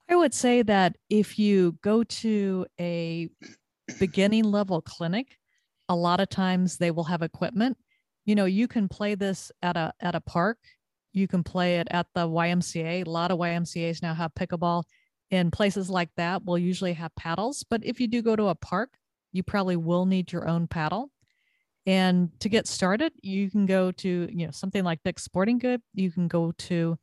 I 0.09 0.17
would 0.17 0.33
say 0.33 0.63
that 0.63 0.97
if 1.11 1.39
you 1.39 1.77
go 1.83 2.03
to 2.03 2.65
a 2.81 3.29
beginning 3.99 4.45
level 4.45 4.81
clinic, 4.81 5.37
a 5.87 5.95
lot 5.95 6.19
of 6.19 6.31
times 6.31 6.79
they 6.79 6.91
will 6.91 7.05
have 7.05 7.21
equipment 7.21 7.77
you 8.27 8.35
know 8.35 8.45
you 8.45 8.69
can 8.69 8.89
play 8.89 9.15
this 9.15 9.51
at 9.63 9.77
a 9.77 9.93
at 10.01 10.15
a 10.15 10.21
park. 10.21 10.59
You 11.13 11.27
can 11.27 11.43
play 11.43 11.77
it 11.77 11.89
at 11.91 12.09
the 12.15 12.29
ymca 12.29 12.85
a. 12.85 13.05
Lot 13.05 13.31
of 13.31 13.39
ymcas 13.39 14.03
now 14.03 14.13
have 14.13 14.35
pickleball 14.35 14.85
in 15.31 15.51
places 15.51 15.89
like 15.89 16.11
that 16.17 16.45
will 16.45 16.59
usually 16.59 16.93
have 16.93 17.15
paddles 17.17 17.65
but 17.69 17.85
if 17.85 17.99
you 18.01 18.07
do 18.07 18.23
go 18.23 18.37
to 18.37 18.47
a 18.47 18.55
park 18.55 18.91
you 19.33 19.43
probably 19.43 19.77
will 19.77 20.07
need 20.07 20.33
your 20.33 20.49
own 20.49 20.67
paddle. 20.67 21.11
And 21.85 22.31
to 22.41 22.49
get 22.49 22.67
started 22.67 23.13
you 23.23 23.51
can 23.51 23.67
go 23.67 23.93
to 23.93 24.29
you 24.31 24.47
know 24.47 24.53
something 24.53 24.85
like 24.85 25.01
dick's 25.05 25.23
sporting 25.23 25.59
good. 25.59 25.81
You 25.95 26.11
can 26.11 26.29
go 26.29 26.53
to 26.53 26.99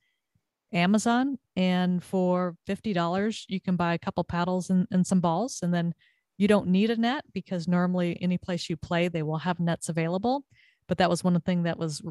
amazon 0.74 1.38
and 1.56 2.03
for 2.03 2.56
$50 2.68 3.46
you 3.48 3.62
can 3.62 3.75
buy 3.75 3.94
a 3.94 4.00
couple 4.00 4.24
paddles 4.24 4.70
and, 4.70 4.88
and 4.92 5.08
some 5.08 5.22
balls. 5.22 5.60
And 5.62 5.74
then 5.74 5.94
you 6.38 6.48
don't 6.48 6.68
need 6.68 6.89
a 6.89 6.98
net 6.98 7.24
because 7.34 7.68
normally 7.68 8.18
any 8.22 8.38
place 8.38 8.70
you 8.70 8.75
play 8.75 9.08
they 9.08 9.24
will 9.24 9.38
have 9.38 9.60
nets 9.60 9.88
available 9.88 10.44
but 10.93 11.00
that 11.00 11.09
was 11.09 11.23
one 11.23 11.41
thing 11.41 11.63
that 11.63 11.79
was 11.79 12.03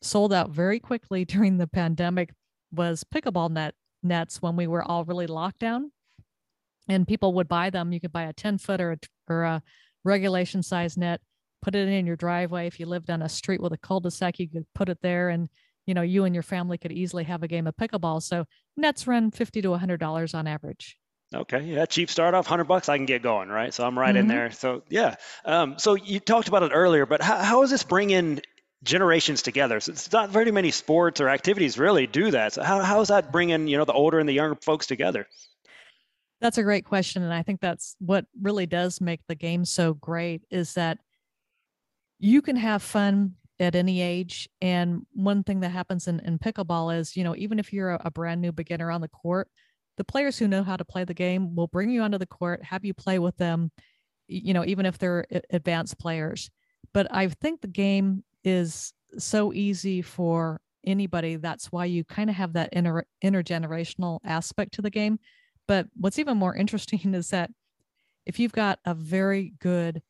sold 0.00 0.32
out 0.32 0.48
very 0.48 0.80
quickly 0.80 1.22
during 1.26 1.58
the 1.58 1.66
pandemic 1.66 2.32
was 2.72 3.04
pickleball 3.14 3.50
net 3.50 3.74
nets 4.02 4.40
when 4.40 4.56
we 4.56 4.66
were 4.66 4.82
all 4.82 5.04
really 5.04 5.26
locked 5.26 5.58
down. 5.58 5.92
And 6.88 7.06
people 7.06 7.34
would 7.34 7.46
buy 7.46 7.68
them. 7.68 7.92
You 7.92 8.00
could 8.00 8.10
buy 8.10 8.22
a 8.22 8.32
10 8.32 8.56
foot 8.56 8.80
or 8.80 8.92
a, 8.92 8.98
or 9.28 9.42
a 9.42 9.62
regulation 10.02 10.62
size 10.62 10.96
net 10.96 11.20
put 11.60 11.74
it 11.74 11.88
in 11.88 12.06
your 12.06 12.16
driveway. 12.16 12.66
If 12.66 12.80
you 12.80 12.86
lived 12.86 13.10
on 13.10 13.20
a 13.20 13.28
street 13.28 13.60
with 13.60 13.74
a 13.74 13.76
cul-de-sac 13.76 14.38
you 14.38 14.48
could 14.48 14.64
put 14.74 14.88
it 14.88 14.98
there 15.02 15.28
and 15.28 15.50
you 15.84 15.92
know 15.92 16.00
you 16.00 16.24
and 16.24 16.34
your 16.34 16.42
family 16.42 16.78
could 16.78 16.90
easily 16.90 17.24
have 17.24 17.42
a 17.42 17.48
game 17.48 17.66
of 17.66 17.76
pickleball. 17.76 18.22
So 18.22 18.46
nets 18.78 19.06
run 19.06 19.30
50 19.30 19.60
to 19.60 19.70
100 19.72 20.00
dollars 20.00 20.32
on 20.32 20.46
average 20.46 20.96
Okay, 21.34 21.62
yeah, 21.62 21.86
cheap 21.86 22.10
start 22.10 22.34
off, 22.34 22.46
hundred 22.46 22.64
bucks, 22.64 22.88
I 22.88 22.96
can 22.96 23.06
get 23.06 23.22
going, 23.22 23.48
right? 23.48 23.72
So 23.72 23.86
I'm 23.86 23.98
right 23.98 24.10
mm-hmm. 24.10 24.18
in 24.18 24.26
there. 24.28 24.50
So 24.50 24.82
yeah, 24.88 25.16
um, 25.44 25.78
so 25.78 25.94
you 25.94 26.20
talked 26.20 26.48
about 26.48 26.62
it 26.62 26.72
earlier, 26.74 27.06
but 27.06 27.22
how, 27.22 27.36
how 27.38 27.62
is 27.62 27.70
this 27.70 27.82
bringing 27.82 28.40
generations 28.82 29.42
together? 29.42 29.80
So 29.80 29.92
it's 29.92 30.12
not 30.12 30.30
very 30.30 30.50
many 30.50 30.70
sports 30.70 31.20
or 31.20 31.28
activities 31.28 31.78
really 31.78 32.06
do 32.06 32.30
that. 32.32 32.52
So 32.52 32.62
how 32.62 32.80
how 32.80 33.00
is 33.00 33.08
that 33.08 33.32
bringing 33.32 33.66
you 33.66 33.78
know 33.78 33.84
the 33.84 33.92
older 33.92 34.18
and 34.18 34.28
the 34.28 34.34
younger 34.34 34.56
folks 34.60 34.86
together? 34.86 35.26
That's 36.40 36.58
a 36.58 36.62
great 36.62 36.84
question, 36.84 37.22
and 37.22 37.32
I 37.32 37.42
think 37.42 37.60
that's 37.60 37.96
what 37.98 38.26
really 38.40 38.66
does 38.66 39.00
make 39.00 39.20
the 39.28 39.34
game 39.34 39.64
so 39.64 39.94
great 39.94 40.42
is 40.50 40.74
that 40.74 40.98
you 42.18 42.42
can 42.42 42.56
have 42.56 42.82
fun 42.82 43.36
at 43.58 43.74
any 43.74 44.00
age. 44.00 44.48
And 44.60 45.06
one 45.12 45.44
thing 45.44 45.60
that 45.60 45.70
happens 45.70 46.08
in, 46.08 46.20
in 46.20 46.38
pickleball 46.38 46.96
is, 46.98 47.16
you 47.16 47.24
know, 47.24 47.34
even 47.36 47.58
if 47.58 47.72
you're 47.72 47.90
a, 47.90 48.02
a 48.06 48.10
brand 48.10 48.40
new 48.40 48.52
beginner 48.52 48.90
on 48.90 49.00
the 49.00 49.08
court, 49.08 49.48
the 49.96 50.04
players 50.04 50.38
who 50.38 50.48
know 50.48 50.62
how 50.62 50.76
to 50.76 50.84
play 50.84 51.04
the 51.04 51.14
game 51.14 51.54
will 51.54 51.66
bring 51.66 51.90
you 51.90 52.02
onto 52.02 52.18
the 52.18 52.26
court, 52.26 52.62
have 52.64 52.84
you 52.84 52.94
play 52.94 53.18
with 53.18 53.36
them, 53.36 53.70
you 54.26 54.54
know, 54.54 54.64
even 54.64 54.86
if 54.86 54.98
they're 54.98 55.26
advanced 55.50 55.98
players. 55.98 56.50
But 56.92 57.06
I 57.10 57.28
think 57.28 57.60
the 57.60 57.68
game 57.68 58.24
is 58.44 58.92
so 59.18 59.52
easy 59.52 60.02
for 60.02 60.60
anybody. 60.84 61.36
That's 61.36 61.70
why 61.70 61.84
you 61.86 62.04
kind 62.04 62.30
of 62.30 62.36
have 62.36 62.54
that 62.54 62.70
inter- 62.72 63.04
intergenerational 63.22 64.18
aspect 64.24 64.74
to 64.74 64.82
the 64.82 64.90
game. 64.90 65.18
But 65.68 65.86
what's 65.94 66.18
even 66.18 66.36
more 66.36 66.54
interesting 66.62 67.14
is 67.14 67.30
that 67.30 67.50
if 68.26 68.38
you've 68.38 68.52
got 68.52 68.78
a 68.84 68.94
very 68.94 69.54
good 69.60 70.02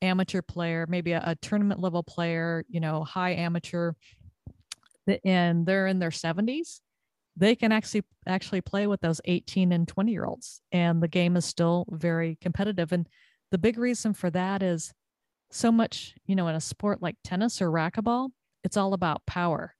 amateur 0.00 0.42
player, 0.42 0.86
maybe 0.88 1.12
a, 1.12 1.22
a 1.24 1.36
tournament 1.36 1.80
level 1.80 2.02
player, 2.02 2.64
you 2.68 2.80
know, 2.80 3.04
high 3.04 3.34
amateur, 3.34 3.92
and 5.24 5.66
they're 5.66 5.86
in 5.86 5.98
their 5.98 6.10
70s, 6.10 6.80
they 7.36 7.54
can 7.54 7.72
actually 7.72 8.04
actually 8.26 8.60
play 8.60 8.86
with 8.86 9.00
those 9.00 9.20
18 9.24 9.72
and 9.72 9.88
20 9.88 10.12
year 10.12 10.24
olds 10.24 10.60
and 10.70 11.02
the 11.02 11.08
game 11.08 11.36
is 11.36 11.44
still 11.44 11.86
very 11.90 12.36
competitive. 12.40 12.92
And 12.92 13.08
the 13.50 13.58
big 13.58 13.78
reason 13.78 14.14
for 14.14 14.30
that 14.30 14.62
is 14.62 14.92
so 15.50 15.70
much 15.70 16.14
you 16.26 16.34
know 16.34 16.48
in 16.48 16.54
a 16.54 16.60
sport 16.60 17.02
like 17.02 17.16
tennis 17.22 17.60
or 17.60 17.70
racquetball 17.70 18.30
it's 18.64 18.76
all 18.76 18.94
about 18.94 19.24
power. 19.26 19.74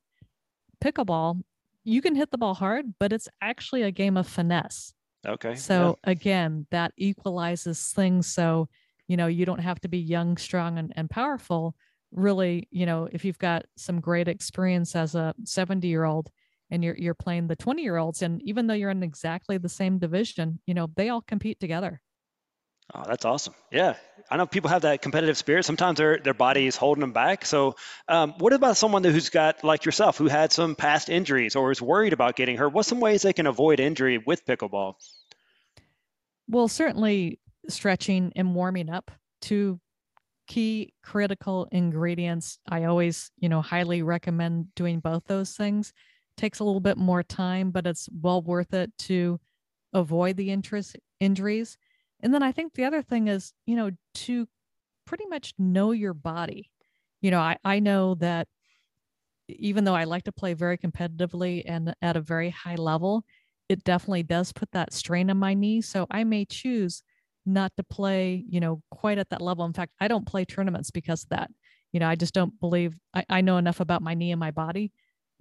Pickleball 0.82 1.42
you 1.84 2.00
can 2.00 2.14
hit 2.14 2.30
the 2.30 2.38
ball 2.38 2.54
hard 2.54 2.94
but 2.98 3.12
it's 3.12 3.28
actually 3.40 3.82
a 3.82 3.90
game 3.90 4.16
of 4.16 4.26
finesse. 4.26 4.94
Okay 5.26 5.54
so 5.54 5.98
yeah. 6.04 6.10
again 6.10 6.66
that 6.70 6.92
equalizes 6.96 7.92
things. 7.92 8.26
So 8.26 8.68
you 9.08 9.16
know 9.16 9.26
you 9.26 9.44
don't 9.44 9.60
have 9.60 9.80
to 9.80 9.88
be 9.88 9.98
young 9.98 10.36
strong 10.36 10.78
and, 10.78 10.92
and 10.96 11.10
powerful. 11.10 11.74
Really 12.12 12.66
you 12.70 12.86
know 12.86 13.08
if 13.12 13.24
you've 13.24 13.38
got 13.38 13.66
some 13.76 14.00
great 14.00 14.28
experience 14.28 14.96
as 14.96 15.14
a 15.14 15.34
70 15.44 15.86
year 15.86 16.04
old 16.04 16.30
and 16.72 16.82
you're 16.82 16.96
you're 16.96 17.14
playing 17.14 17.46
the 17.46 17.54
20 17.54 17.82
year 17.82 17.98
olds 17.98 18.22
and 18.22 18.42
even 18.42 18.66
though 18.66 18.74
you're 18.74 18.90
in 18.90 19.02
exactly 19.04 19.58
the 19.58 19.68
same 19.68 19.98
division 19.98 20.58
you 20.66 20.74
know 20.74 20.88
they 20.96 21.10
all 21.10 21.20
compete 21.20 21.60
together. 21.60 22.00
Oh 22.94 23.04
that's 23.06 23.24
awesome. 23.24 23.54
Yeah. 23.70 23.94
I 24.30 24.36
know 24.36 24.46
people 24.46 24.68
have 24.70 24.82
that 24.82 25.02
competitive 25.02 25.36
spirit. 25.36 25.64
Sometimes 25.64 25.98
their 25.98 26.18
their 26.18 26.34
body 26.34 26.66
is 26.66 26.76
holding 26.76 27.00
them 27.00 27.12
back. 27.12 27.46
So 27.46 27.76
um, 28.08 28.34
what 28.38 28.52
about 28.52 28.76
someone 28.76 29.04
who's 29.04 29.28
got 29.28 29.62
like 29.62 29.84
yourself 29.84 30.18
who 30.18 30.26
had 30.26 30.50
some 30.50 30.74
past 30.74 31.08
injuries 31.08 31.54
or 31.54 31.70
is 31.70 31.80
worried 31.80 32.12
about 32.12 32.34
getting 32.36 32.56
hurt? 32.56 32.72
What's 32.72 32.88
some 32.88 33.00
ways 33.00 33.22
they 33.22 33.32
can 33.32 33.46
avoid 33.46 33.78
injury 33.78 34.18
with 34.18 34.44
pickleball? 34.44 34.94
Well 36.48 36.68
certainly 36.68 37.38
stretching 37.68 38.32
and 38.34 38.54
warming 38.54 38.90
up 38.90 39.10
two 39.40 39.78
key 40.48 40.92
critical 41.02 41.68
ingredients. 41.70 42.58
I 42.68 42.84
always 42.84 43.30
you 43.38 43.48
know 43.48 43.62
highly 43.62 44.02
recommend 44.02 44.74
doing 44.74 45.00
both 45.00 45.24
those 45.26 45.54
things 45.54 45.92
takes 46.36 46.58
a 46.60 46.64
little 46.64 46.80
bit 46.80 46.96
more 46.96 47.22
time, 47.22 47.70
but 47.70 47.86
it's 47.86 48.08
well 48.12 48.42
worth 48.42 48.74
it 48.74 48.96
to 48.98 49.40
avoid 49.92 50.36
the 50.36 50.50
interest 50.50 50.96
injuries. 51.20 51.76
And 52.20 52.32
then 52.32 52.42
I 52.42 52.52
think 52.52 52.74
the 52.74 52.84
other 52.84 53.02
thing 53.02 53.28
is, 53.28 53.52
you 53.66 53.76
know, 53.76 53.90
to 54.14 54.48
pretty 55.06 55.26
much 55.26 55.54
know 55.58 55.92
your 55.92 56.14
body. 56.14 56.70
You 57.20 57.30
know, 57.30 57.40
I, 57.40 57.56
I 57.64 57.80
know 57.80 58.14
that 58.16 58.48
even 59.48 59.84
though 59.84 59.94
I 59.94 60.04
like 60.04 60.24
to 60.24 60.32
play 60.32 60.54
very 60.54 60.78
competitively 60.78 61.62
and 61.66 61.94
at 62.00 62.16
a 62.16 62.20
very 62.20 62.50
high 62.50 62.76
level, 62.76 63.24
it 63.68 63.84
definitely 63.84 64.22
does 64.22 64.52
put 64.52 64.70
that 64.72 64.92
strain 64.92 65.30
on 65.30 65.36
my 65.36 65.54
knee. 65.54 65.80
So 65.80 66.06
I 66.10 66.24
may 66.24 66.44
choose 66.44 67.02
not 67.44 67.72
to 67.76 67.82
play, 67.82 68.44
you 68.48 68.60
know, 68.60 68.82
quite 68.90 69.18
at 69.18 69.30
that 69.30 69.40
level. 69.42 69.64
In 69.64 69.72
fact, 69.72 69.92
I 70.00 70.08
don't 70.08 70.26
play 70.26 70.44
tournaments 70.44 70.90
because 70.90 71.24
of 71.24 71.30
that. 71.30 71.50
You 71.92 72.00
know, 72.00 72.08
I 72.08 72.14
just 72.14 72.34
don't 72.34 72.58
believe 72.60 72.98
I, 73.14 73.24
I 73.28 73.40
know 73.40 73.58
enough 73.58 73.80
about 73.80 74.02
my 74.02 74.14
knee 74.14 74.30
and 74.30 74.40
my 74.40 74.50
body 74.50 74.92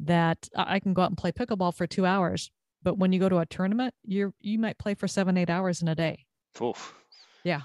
that 0.06 0.50
I 0.56 0.80
can 0.80 0.94
go 0.94 1.02
out 1.04 1.12
and 1.12 1.18
play 1.18 1.32
pickleball 1.32 1.76
for 1.76 1.88
two 1.88 2.06
hours. 2.06 2.52
But 2.84 2.98
when 2.98 3.14
you 3.14 3.20
go 3.20 3.30
to 3.30 3.38
a 3.38 3.46
tournament, 3.46 3.94
you 4.04 4.34
you 4.40 4.58
might 4.58 4.78
play 4.78 4.96
for 4.96 5.08
seven, 5.08 5.38
eight 5.38 5.50
hours 5.50 5.82
in 5.82 5.88
a 5.88 5.96
day. 5.96 6.26
Oof. 6.62 6.94
Yeah. 7.44 7.62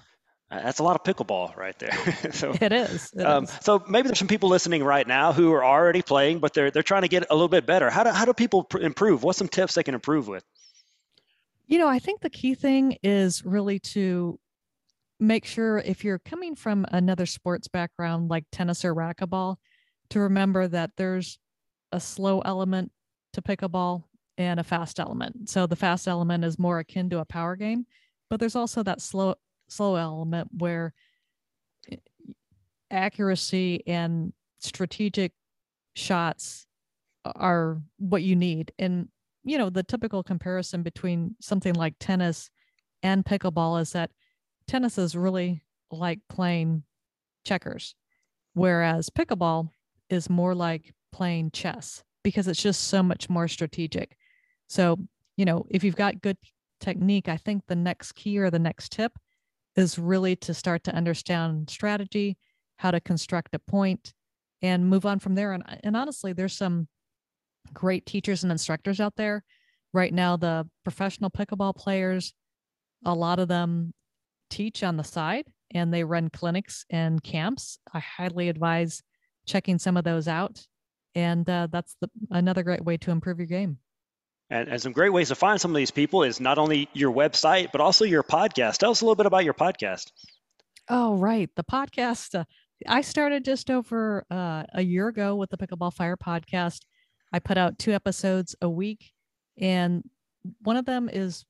That's 0.50 0.78
a 0.78 0.84
lot 0.84 0.94
of 0.94 1.02
pickleball 1.02 1.56
right 1.56 1.76
there. 1.78 1.92
so 2.32 2.54
it 2.60 2.72
is. 2.72 3.10
It 3.14 3.26
um, 3.26 3.44
is. 3.44 3.58
So 3.62 3.82
maybe 3.88 4.08
there's 4.08 4.18
some 4.18 4.28
people 4.28 4.48
listening 4.48 4.84
right 4.84 5.06
now 5.06 5.32
who 5.32 5.52
are 5.52 5.64
already 5.64 6.02
playing, 6.02 6.38
but 6.38 6.54
they're 6.54 6.70
they're 6.70 6.84
trying 6.84 7.02
to 7.02 7.08
get 7.08 7.26
a 7.30 7.34
little 7.34 7.48
bit 7.48 7.66
better. 7.66 7.90
How 7.90 8.04
do 8.04 8.10
how 8.10 8.24
do 8.24 8.32
people 8.32 8.64
pr- 8.64 8.78
improve? 8.78 9.22
What's 9.22 9.38
some 9.38 9.48
tips 9.48 9.74
they 9.74 9.82
can 9.82 9.94
improve 9.94 10.28
with? 10.28 10.44
You 11.66 11.78
know, 11.78 11.88
I 11.88 11.98
think 11.98 12.20
the 12.20 12.30
key 12.30 12.54
thing 12.54 12.96
is 13.02 13.44
really 13.44 13.80
to 13.80 14.38
make 15.18 15.46
sure 15.46 15.78
if 15.78 16.04
you're 16.04 16.20
coming 16.20 16.54
from 16.54 16.86
another 16.92 17.26
sports 17.26 17.66
background 17.66 18.30
like 18.30 18.44
tennis 18.52 18.84
or 18.84 18.94
racquetball, 18.94 19.56
to 20.10 20.20
remember 20.20 20.68
that 20.68 20.92
there's 20.96 21.38
a 21.92 22.00
slow 22.00 22.40
element 22.40 22.92
to 23.32 23.42
pickleball 23.42 24.04
and 24.38 24.60
a 24.60 24.64
fast 24.64 25.00
element. 25.00 25.48
So 25.48 25.66
the 25.66 25.76
fast 25.76 26.08
element 26.08 26.44
is 26.44 26.58
more 26.58 26.78
akin 26.78 27.10
to 27.10 27.18
a 27.18 27.24
power 27.24 27.56
game, 27.56 27.86
but 28.28 28.40
there's 28.40 28.56
also 28.56 28.82
that 28.82 29.00
slow 29.00 29.34
slow 29.68 29.96
element 29.96 30.48
where 30.58 30.94
accuracy 32.90 33.82
and 33.86 34.32
strategic 34.60 35.32
shots 35.94 36.66
are 37.24 37.80
what 37.98 38.22
you 38.22 38.36
need. 38.36 38.72
And 38.78 39.08
you 39.44 39.58
know, 39.58 39.70
the 39.70 39.82
typical 39.82 40.22
comparison 40.22 40.82
between 40.82 41.36
something 41.40 41.74
like 41.74 41.94
tennis 42.00 42.50
and 43.02 43.24
pickleball 43.24 43.80
is 43.80 43.92
that 43.92 44.10
tennis 44.66 44.98
is 44.98 45.16
really 45.16 45.62
like 45.90 46.18
playing 46.28 46.82
checkers, 47.44 47.94
whereas 48.54 49.08
pickleball 49.08 49.70
is 50.10 50.28
more 50.28 50.54
like 50.54 50.92
playing 51.16 51.50
chess 51.50 52.04
because 52.22 52.46
it's 52.46 52.62
just 52.62 52.88
so 52.88 53.02
much 53.02 53.30
more 53.30 53.48
strategic. 53.48 54.16
So, 54.68 54.98
you 55.38 55.46
know, 55.46 55.64
if 55.70 55.82
you've 55.82 55.96
got 55.96 56.20
good 56.20 56.36
technique, 56.78 57.28
I 57.28 57.38
think 57.38 57.62
the 57.66 57.76
next 57.76 58.12
key 58.12 58.38
or 58.38 58.50
the 58.50 58.58
next 58.58 58.92
tip 58.92 59.12
is 59.76 59.98
really 59.98 60.36
to 60.36 60.52
start 60.52 60.84
to 60.84 60.94
understand 60.94 61.70
strategy, 61.70 62.36
how 62.76 62.90
to 62.90 63.00
construct 63.00 63.54
a 63.54 63.58
point, 63.58 64.12
and 64.60 64.90
move 64.90 65.06
on 65.06 65.18
from 65.18 65.34
there. 65.34 65.52
And, 65.52 65.62
and 65.84 65.96
honestly, 65.96 66.34
there's 66.34 66.56
some 66.56 66.86
great 67.72 68.04
teachers 68.04 68.42
and 68.42 68.52
instructors 68.52 69.00
out 69.00 69.16
there. 69.16 69.42
Right 69.94 70.12
now, 70.12 70.36
the 70.36 70.68
professional 70.84 71.30
pickleball 71.30 71.76
players, 71.76 72.34
a 73.04 73.14
lot 73.14 73.38
of 73.38 73.48
them 73.48 73.94
teach 74.50 74.82
on 74.82 74.98
the 74.98 75.04
side 75.04 75.46
and 75.70 75.94
they 75.94 76.04
run 76.04 76.28
clinics 76.28 76.84
and 76.90 77.22
camps. 77.22 77.78
I 77.94 78.00
highly 78.00 78.50
advise 78.50 79.02
checking 79.46 79.78
some 79.78 79.96
of 79.96 80.04
those 80.04 80.28
out. 80.28 80.66
And 81.16 81.48
uh, 81.48 81.68
that's 81.72 81.96
the, 82.00 82.10
another 82.30 82.62
great 82.62 82.84
way 82.84 82.98
to 82.98 83.10
improve 83.10 83.38
your 83.38 83.46
game. 83.46 83.78
And, 84.50 84.68
and 84.68 84.80
some 84.80 84.92
great 84.92 85.12
ways 85.12 85.28
to 85.28 85.34
find 85.34 85.58
some 85.58 85.72
of 85.72 85.76
these 85.76 85.90
people 85.90 86.22
is 86.22 86.40
not 86.40 86.58
only 86.58 86.88
your 86.92 87.12
website, 87.12 87.72
but 87.72 87.80
also 87.80 88.04
your 88.04 88.22
podcast. 88.22 88.76
Tell 88.76 88.90
us 88.90 89.00
a 89.00 89.04
little 89.04 89.16
bit 89.16 89.26
about 89.26 89.44
your 89.44 89.54
podcast. 89.54 90.12
Oh, 90.88 91.16
right. 91.16 91.50
The 91.56 91.64
podcast. 91.64 92.38
Uh, 92.38 92.44
I 92.86 93.00
started 93.00 93.46
just 93.46 93.70
over 93.70 94.24
uh, 94.30 94.64
a 94.74 94.82
year 94.82 95.08
ago 95.08 95.34
with 95.34 95.48
the 95.48 95.56
Pickleball 95.56 95.94
Fire 95.94 96.18
podcast. 96.18 96.82
I 97.32 97.38
put 97.38 97.56
out 97.56 97.78
two 97.78 97.92
episodes 97.92 98.54
a 98.60 98.68
week, 98.68 99.12
and 99.58 100.04
one 100.62 100.76
of 100.76 100.84
them 100.84 101.08
is 101.10 101.44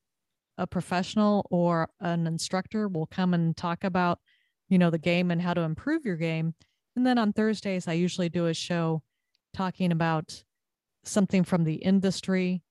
a 0.57 0.67
professional 0.67 1.47
or 1.51 1.91
an 2.01 2.27
instructor 2.27 2.89
will 2.89 3.07
come 3.07 3.35
and 3.35 3.57
talk 3.57 3.83
about, 3.83 4.21
you 4.69 4.79
know, 4.79 4.91
the 4.91 4.97
game 4.99 5.33
and 5.33 5.43
how 5.43 5.53
to 5.53 5.63
improve 5.63 6.05
your 6.07 6.17
game. 6.17 6.55
And 6.95 7.05
then 7.05 7.19
on 7.19 7.33
Thursdays, 7.33 7.89
I 7.89 7.93
usually 7.93 8.29
do 8.29 8.47
a 8.47 8.55
show 8.55 9.03
talking 9.57 9.91
about 9.91 10.43
something 11.05 11.45
from 11.45 11.65
the 11.65 11.77
industry 11.77 12.63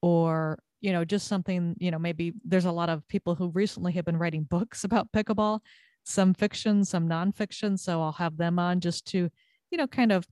or 0.00 0.58
you 0.80 0.92
know 0.92 1.04
just 1.04 1.28
something 1.28 1.76
you 1.78 1.90
know 1.90 1.98
maybe 1.98 2.32
there's 2.44 2.64
a 2.64 2.72
lot 2.72 2.88
of 2.88 3.06
people 3.08 3.34
who 3.34 3.50
recently 3.50 3.92
have 3.92 4.06
been 4.06 4.16
writing 4.16 4.44
books 4.44 4.84
about 4.84 5.12
pickleball 5.12 5.60
some 6.04 6.32
fiction 6.32 6.84
some 6.84 7.06
nonfiction. 7.08 7.78
So 7.78 8.00
i'll 8.00 8.12
have 8.12 8.38
them 8.38 8.58
on 8.58 8.80
just 8.80 9.06
to 9.08 9.28
you 9.70 9.78
know 9.78 9.86
kind 9.86 10.12
of 10.12 10.26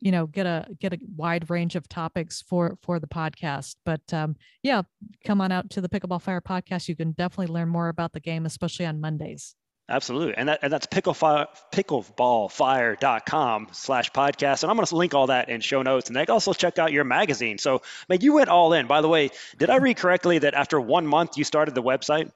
you 0.00 0.10
know 0.10 0.26
get 0.26 0.46
a 0.46 0.66
get 0.80 0.94
a 0.94 0.98
wide 1.16 1.50
range 1.50 1.76
of 1.76 1.86
topics 1.88 2.40
for 2.40 2.78
for 2.82 2.98
the 2.98 3.06
podcast. 3.06 3.76
But 3.84 4.02
um 4.12 4.36
yeah 4.62 4.82
come 5.24 5.42
on 5.42 5.52
out 5.52 5.68
to 5.70 5.82
the 5.82 5.88
pickleball 5.88 6.22
fire 6.22 6.40
podcast. 6.40 6.88
You 6.88 6.96
can 6.96 7.12
definitely 7.12 7.52
learn 7.52 7.68
more 7.68 7.88
about 7.88 8.14
the 8.14 8.20
game 8.20 8.46
especially 8.46 8.86
on 8.86 9.02
mondays 9.02 9.54
Absolutely. 9.86 10.34
And, 10.36 10.48
that, 10.48 10.60
and 10.62 10.72
that's 10.72 10.86
pickleballfire.com 10.86 13.68
slash 13.72 14.10
podcast. 14.12 14.62
And 14.62 14.70
I'm 14.70 14.76
going 14.76 14.86
to 14.86 14.96
link 14.96 15.12
all 15.12 15.26
that 15.26 15.50
in 15.50 15.60
show 15.60 15.82
notes. 15.82 16.08
And 16.08 16.16
they 16.16 16.24
also 16.24 16.54
check 16.54 16.78
out 16.78 16.90
your 16.90 17.04
magazine. 17.04 17.58
So, 17.58 17.82
man, 18.08 18.22
you 18.22 18.32
went 18.32 18.48
all 18.48 18.72
in. 18.72 18.86
By 18.86 19.02
the 19.02 19.08
way, 19.08 19.28
did 19.58 19.68
I 19.68 19.76
read 19.76 19.98
correctly 19.98 20.38
that 20.38 20.54
after 20.54 20.80
one 20.80 21.06
month 21.06 21.36
you 21.36 21.44
started 21.44 21.74
the 21.74 21.82
website? 21.82 22.32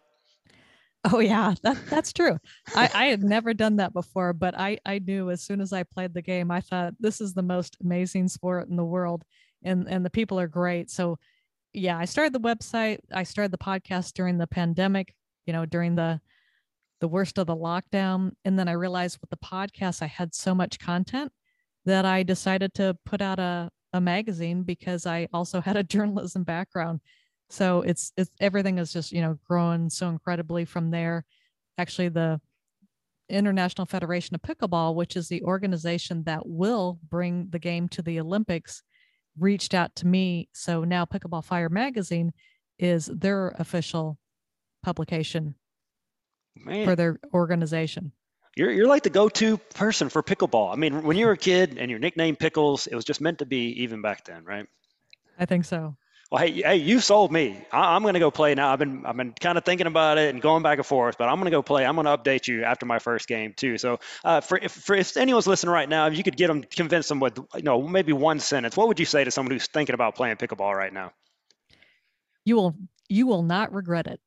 Oh 1.10 1.20
yeah, 1.20 1.54
that, 1.62 1.78
that's 1.88 2.12
true. 2.12 2.38
I, 2.74 2.90
I 2.92 3.04
had 3.06 3.22
never 3.22 3.54
done 3.54 3.76
that 3.76 3.94
before, 3.94 4.32
but 4.32 4.58
I, 4.58 4.78
I 4.84 4.98
knew 4.98 5.30
as 5.30 5.40
soon 5.40 5.60
as 5.60 5.72
I 5.72 5.84
played 5.84 6.12
the 6.12 6.20
game, 6.20 6.50
I 6.50 6.60
thought 6.60 6.94
this 6.98 7.20
is 7.20 7.34
the 7.34 7.42
most 7.42 7.76
amazing 7.80 8.26
sport 8.28 8.68
in 8.68 8.74
the 8.76 8.84
world 8.84 9.24
and, 9.62 9.88
and 9.88 10.04
the 10.04 10.10
people 10.10 10.40
are 10.40 10.48
great. 10.48 10.90
So 10.90 11.18
yeah, 11.72 11.96
I 11.96 12.04
started 12.04 12.32
the 12.32 12.40
website. 12.40 12.98
I 13.12 13.22
started 13.22 13.52
the 13.52 13.58
podcast 13.58 14.14
during 14.14 14.38
the 14.38 14.46
pandemic, 14.46 15.14
you 15.46 15.52
know, 15.52 15.64
during 15.64 15.94
the 15.94 16.20
the 17.00 17.08
worst 17.08 17.38
of 17.38 17.46
the 17.46 17.56
lockdown. 17.56 18.32
And 18.44 18.58
then 18.58 18.68
I 18.68 18.72
realized 18.72 19.18
with 19.20 19.30
the 19.30 19.36
podcast, 19.36 20.02
I 20.02 20.06
had 20.06 20.34
so 20.34 20.54
much 20.54 20.78
content 20.78 21.32
that 21.84 22.04
I 22.04 22.22
decided 22.22 22.74
to 22.74 22.96
put 23.04 23.22
out 23.22 23.38
a, 23.38 23.70
a 23.92 24.00
magazine 24.00 24.62
because 24.62 25.06
I 25.06 25.28
also 25.32 25.60
had 25.62 25.76
a 25.76 25.84
journalism 25.84 26.44
background. 26.44 27.00
So 27.50 27.80
it's 27.82 28.12
it's 28.16 28.30
everything 28.40 28.78
is 28.78 28.92
just, 28.92 29.10
you 29.10 29.22
know, 29.22 29.38
growing 29.48 29.88
so 29.88 30.08
incredibly 30.08 30.64
from 30.64 30.90
there. 30.90 31.24
Actually, 31.78 32.08
the 32.08 32.40
International 33.30 33.86
Federation 33.86 34.34
of 34.34 34.42
Pickleball, 34.42 34.94
which 34.94 35.16
is 35.16 35.28
the 35.28 35.42
organization 35.42 36.24
that 36.24 36.46
will 36.46 36.98
bring 37.08 37.48
the 37.50 37.58
game 37.58 37.88
to 37.90 38.02
the 38.02 38.20
Olympics, 38.20 38.82
reached 39.38 39.74
out 39.74 39.94
to 39.96 40.06
me. 40.06 40.48
So 40.52 40.84
now 40.84 41.04
Pickleball 41.04 41.44
Fire 41.44 41.68
magazine 41.68 42.32
is 42.78 43.06
their 43.06 43.48
official 43.58 44.18
publication 44.82 45.54
Man. 46.64 46.84
for 46.84 46.96
their 46.96 47.18
organization. 47.32 48.12
You're, 48.56 48.72
you're 48.72 48.88
like 48.88 49.04
the 49.04 49.10
go-to 49.10 49.56
person 49.56 50.08
for 50.08 50.22
pickleball. 50.22 50.72
I 50.72 50.76
mean, 50.76 51.04
when 51.04 51.16
you 51.16 51.26
were 51.26 51.32
a 51.32 51.36
kid 51.38 51.78
and 51.78 51.90
your 51.90 52.00
nickname 52.00 52.34
Pickles, 52.34 52.88
it 52.88 52.94
was 52.94 53.04
just 53.04 53.20
meant 53.20 53.38
to 53.38 53.46
be 53.46 53.82
even 53.82 54.02
back 54.02 54.24
then, 54.24 54.44
right? 54.44 54.66
I 55.38 55.46
think 55.46 55.64
so. 55.64 55.96
Well, 56.30 56.42
hey, 56.42 56.60
hey, 56.60 56.76
you 56.76 57.00
sold 57.00 57.32
me. 57.32 57.64
I, 57.72 57.96
am 57.96 58.02
going 58.02 58.14
to 58.14 58.20
go 58.20 58.30
play 58.30 58.54
now. 58.54 58.70
I've 58.70 58.78
been, 58.78 59.06
I've 59.06 59.16
been 59.16 59.32
kind 59.32 59.56
of 59.56 59.64
thinking 59.64 59.86
about 59.86 60.18
it 60.18 60.34
and 60.34 60.42
going 60.42 60.62
back 60.62 60.76
and 60.76 60.86
forth, 60.86 61.16
but 61.16 61.28
I'm 61.28 61.36
going 61.36 61.46
to 61.46 61.50
go 61.50 61.62
play. 61.62 61.86
I'm 61.86 61.94
going 61.94 62.04
to 62.04 62.18
update 62.18 62.48
you 62.48 62.64
after 62.64 62.84
my 62.84 62.98
first 62.98 63.28
game 63.28 63.54
too. 63.56 63.78
So, 63.78 64.00
uh, 64.24 64.42
for 64.42 64.58
if, 64.58 64.72
for 64.72 64.94
if 64.94 65.16
anyone's 65.16 65.46
listening 65.46 65.72
right 65.72 65.88
now, 65.88 66.06
if 66.06 66.18
you 66.18 66.22
could 66.22 66.36
get 66.36 66.48
them, 66.48 66.64
convince 66.64 67.08
them 67.08 67.20
with, 67.20 67.38
you 67.54 67.62
know, 67.62 67.80
maybe 67.80 68.12
one 68.12 68.40
sentence, 68.40 68.76
what 68.76 68.88
would 68.88 69.00
you 69.00 69.06
say 69.06 69.24
to 69.24 69.30
someone 69.30 69.52
who's 69.52 69.68
thinking 69.68 69.94
about 69.94 70.16
playing 70.16 70.36
pickleball 70.36 70.74
right 70.74 70.92
now? 70.92 71.12
You 72.44 72.56
will, 72.56 72.76
you 73.08 73.26
will 73.26 73.42
not 73.42 73.72
regret 73.72 74.06
it. 74.06 74.20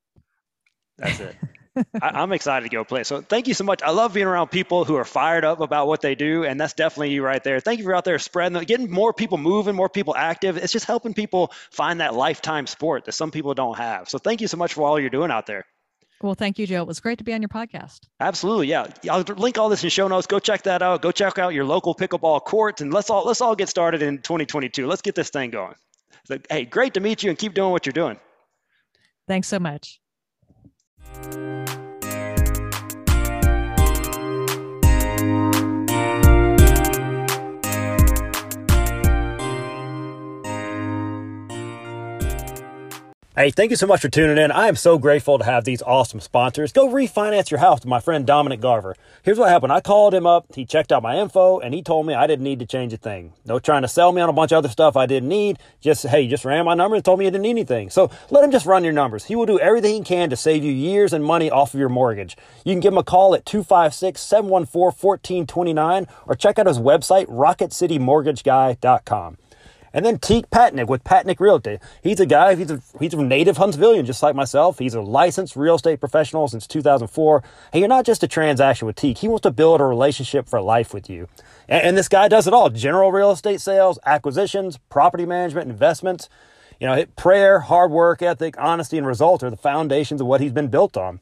That's 0.98 1.20
it. 1.20 1.36
I, 1.76 1.84
am 2.24 2.32
excited 2.34 2.70
to 2.70 2.76
go 2.76 2.84
play. 2.84 3.04
So 3.04 3.22
thank 3.22 3.48
you 3.48 3.54
so 3.54 3.64
much. 3.64 3.82
I 3.82 3.92
love 3.92 4.14
being 4.14 4.28
around 4.28 4.50
people 4.50 4.86
who 4.86 4.96
are 4.96 5.06
fired 5.06 5.46
up 5.46 5.62
about 5.62 5.88
what 5.88 6.02
they 6.02 6.16
do, 6.16 6.44
and 6.44 6.60
that's 6.60 6.74
definitely 6.74 7.12
you 7.12 7.24
right 7.24 7.44
there. 7.44 7.60
Thank 7.60 7.80
you 7.80 7.86
for 7.86 7.96
out 7.96 8.06
there 8.06 8.20
spreading, 8.20 8.62
getting 8.64 8.92
more 8.92 9.14
people 9.14 9.38
moving, 9.38 9.76
more 9.76 9.90
people 9.90 10.16
active. 10.16 10.58
It's 10.58 10.74
just 10.74 10.86
helping 10.86 11.14
people 11.14 11.52
find 11.72 12.02
that 12.02 12.14
lifetime 12.14 12.68
sport 12.68 13.06
that 13.06 13.14
some 13.14 13.32
people 13.32 13.54
don't 13.54 13.78
have. 13.78 14.10
So 14.10 14.18
thank 14.18 14.42
you 14.42 14.48
so 14.48 14.58
much 14.58 14.74
for 14.74 14.84
all 14.84 15.00
you're 15.00 15.10
doing 15.10 15.32
out 15.32 15.46
there. 15.46 15.66
Well, 16.22 16.36
thank 16.36 16.60
you, 16.60 16.68
Joe. 16.68 16.82
It 16.82 16.88
was 16.88 17.00
great 17.00 17.18
to 17.18 17.24
be 17.24 17.34
on 17.34 17.42
your 17.42 17.50
podcast. 17.50 18.02
Absolutely, 18.20 18.68
yeah. 18.68 18.88
I'll 19.10 19.22
link 19.22 19.58
all 19.58 19.70
this 19.70 19.84
in 19.84 19.90
show 19.90 20.08
notes. 20.08 20.28
Go 20.28 20.38
check 20.38 20.64
that 20.64 20.84
out. 20.84 21.02
Go 21.02 21.12
check 21.12 21.40
out 21.40 21.54
your 21.54 21.66
local 21.66 21.96
pickleball 21.96 22.44
courts, 22.44 22.82
and 22.82 22.94
let's 22.94 23.10
all 23.10 23.26
let's 23.26 23.42
all 23.42 23.56
get 23.56 23.70
started 23.70 24.04
in 24.04 24.20
2022. 24.20 24.86
Let's 24.86 25.02
get 25.02 25.16
this 25.16 25.32
thing 25.32 25.50
going. 25.50 25.76
So, 26.26 26.38
hey, 26.50 26.66
great 26.66 26.94
to 26.94 27.00
meet 27.00 27.24
you, 27.24 27.30
and 27.32 27.40
keep 27.40 27.56
doing 27.56 27.72
what 27.72 27.88
you're 27.88 27.94
doing. 27.94 28.20
Thanks 29.28 29.48
so 29.48 29.60
much. 29.60 30.00
Hey, 43.34 43.50
thank 43.50 43.70
you 43.70 43.78
so 43.78 43.88
much 43.88 44.02
for 44.02 44.10
tuning 44.10 44.38
in. 44.38 44.52
I 44.52 44.68
am 44.68 44.76
so 44.76 44.98
grateful 44.98 45.40
to 45.40 45.46
have 45.46 45.64
these 45.64 45.82
awesome 45.84 46.20
sponsors. 46.20 46.74
Go 46.74 46.90
refinance 46.90 47.50
your 47.50 47.62
house 47.62 47.80
with 47.80 47.86
my 47.86 48.02
friend 48.02 48.28
Dominic 48.28 48.60
Garver. 48.60 48.98
Here's 49.24 49.40
what 49.40 49.48
happened. 49.48 49.72
I 49.72 49.80
called 49.80 50.14
him 50.14 50.28
up. 50.28 50.54
He 50.54 50.66
checked 50.66 50.92
out 50.92 51.02
my 51.02 51.18
info 51.18 51.58
and 51.58 51.74
he 51.74 51.82
told 51.82 52.06
me 52.06 52.14
I 52.14 52.28
didn't 52.28 52.44
need 52.44 52.60
to 52.60 52.66
change 52.66 52.92
a 52.92 52.98
thing. 52.98 53.32
No 53.46 53.58
trying 53.58 53.84
to 53.84 53.88
sell 53.88 54.12
me 54.12 54.22
on 54.22 54.28
a 54.28 54.34
bunch 54.34 54.52
of 54.52 54.58
other 54.58 54.68
stuff 54.68 54.98
I 54.98 55.06
didn't 55.06 55.30
need. 55.30 55.60
Just, 55.80 56.06
hey, 56.06 56.28
just 56.28 56.44
ran 56.44 56.66
my 56.66 56.74
number 56.74 56.98
and 56.98 57.06
told 57.06 57.20
me 57.20 57.26
you 57.26 57.32
didn't 57.32 57.44
need 57.44 57.52
anything. 57.52 57.90
So 57.90 58.12
let 58.32 58.44
him 58.44 58.52
just 58.52 58.66
run 58.66 58.84
your 58.84 58.92
numbers. 58.92 59.24
He 59.24 59.38
will 59.38 59.46
do 59.46 59.62
everything 59.62 59.94
he 59.94 60.02
can 60.02 60.30
to 60.30 60.36
save 60.36 60.66
you 60.66 60.74
years 60.74 61.14
and 61.14 61.24
money 61.24 61.50
off 61.50 61.74
of 61.74 61.80
your 61.80 61.88
mortgage. 61.88 62.36
You 62.66 62.74
can 62.74 62.82
give 62.82 62.92
him 62.92 63.00
a 63.00 63.04
call 63.04 63.34
at 63.34 63.46
256 63.46 64.20
714 64.20 64.82
1429 64.82 66.06
or 66.28 66.36
check 66.36 66.60
out 66.60 66.68
his 66.68 66.80
website, 66.80 67.28
rocketcitymortgageguy.com. 67.28 69.38
And 69.94 70.06
then 70.06 70.20
Teak 70.20 70.50
Patnick 70.50 70.88
with 70.88 71.04
Patnick 71.04 71.40
Realty. 71.40 71.80
He's 72.02 72.20
a 72.20 72.26
guy, 72.26 72.56
he's 72.56 72.72
a, 72.72 72.82
he's 73.00 73.14
a 73.14 73.24
native 73.24 73.58
Huntsvillian, 73.58 74.06
just 74.06 74.24
like 74.24 74.36
myself. 74.36 74.80
He's 74.80 74.94
a 74.94 75.02
licensed 75.02 75.56
real 75.56 75.76
estate 75.76 76.00
professional 76.00 76.48
since 76.48 76.66
2004. 76.68 77.44
And 77.74 77.80
you're 77.80 77.90
not 77.90 78.06
just 78.06 78.24
a 78.24 78.28
transaction 78.28 78.86
with 78.86 78.96
Teak. 78.96 79.18
He 79.18 79.28
wants 79.28 79.44
to 79.44 79.52
build 79.52 79.82
a 79.82 79.86
relationship 79.86 80.48
for 80.48 80.62
life 80.62 80.94
with 80.94 81.10
you. 81.10 81.28
And, 81.68 81.84
and 81.84 81.98
this 81.98 82.08
guy 82.08 82.28
does 82.28 82.48
it 82.48 82.54
all. 82.54 82.70
General 82.70 83.12
real 83.12 83.32
estate 83.32 83.62
sales, 83.62 84.00
acquisitions, 84.06 84.78
property 84.90 85.26
management, 85.26 85.70
investments. 85.70 86.30
You 86.80 86.88
know, 86.88 87.06
prayer, 87.16 87.60
hard 87.60 87.92
work 87.92 88.24
ethic, 88.24 88.56
honesty, 88.58 88.98
and 88.98 89.06
results 89.06 89.44
are 89.44 89.52
the 89.52 89.58
foundations 89.58 90.20
of 90.20 90.28
what 90.28 90.42
he's 90.42 90.52
been 90.52 90.70
built 90.70 90.98
on. 90.98 91.20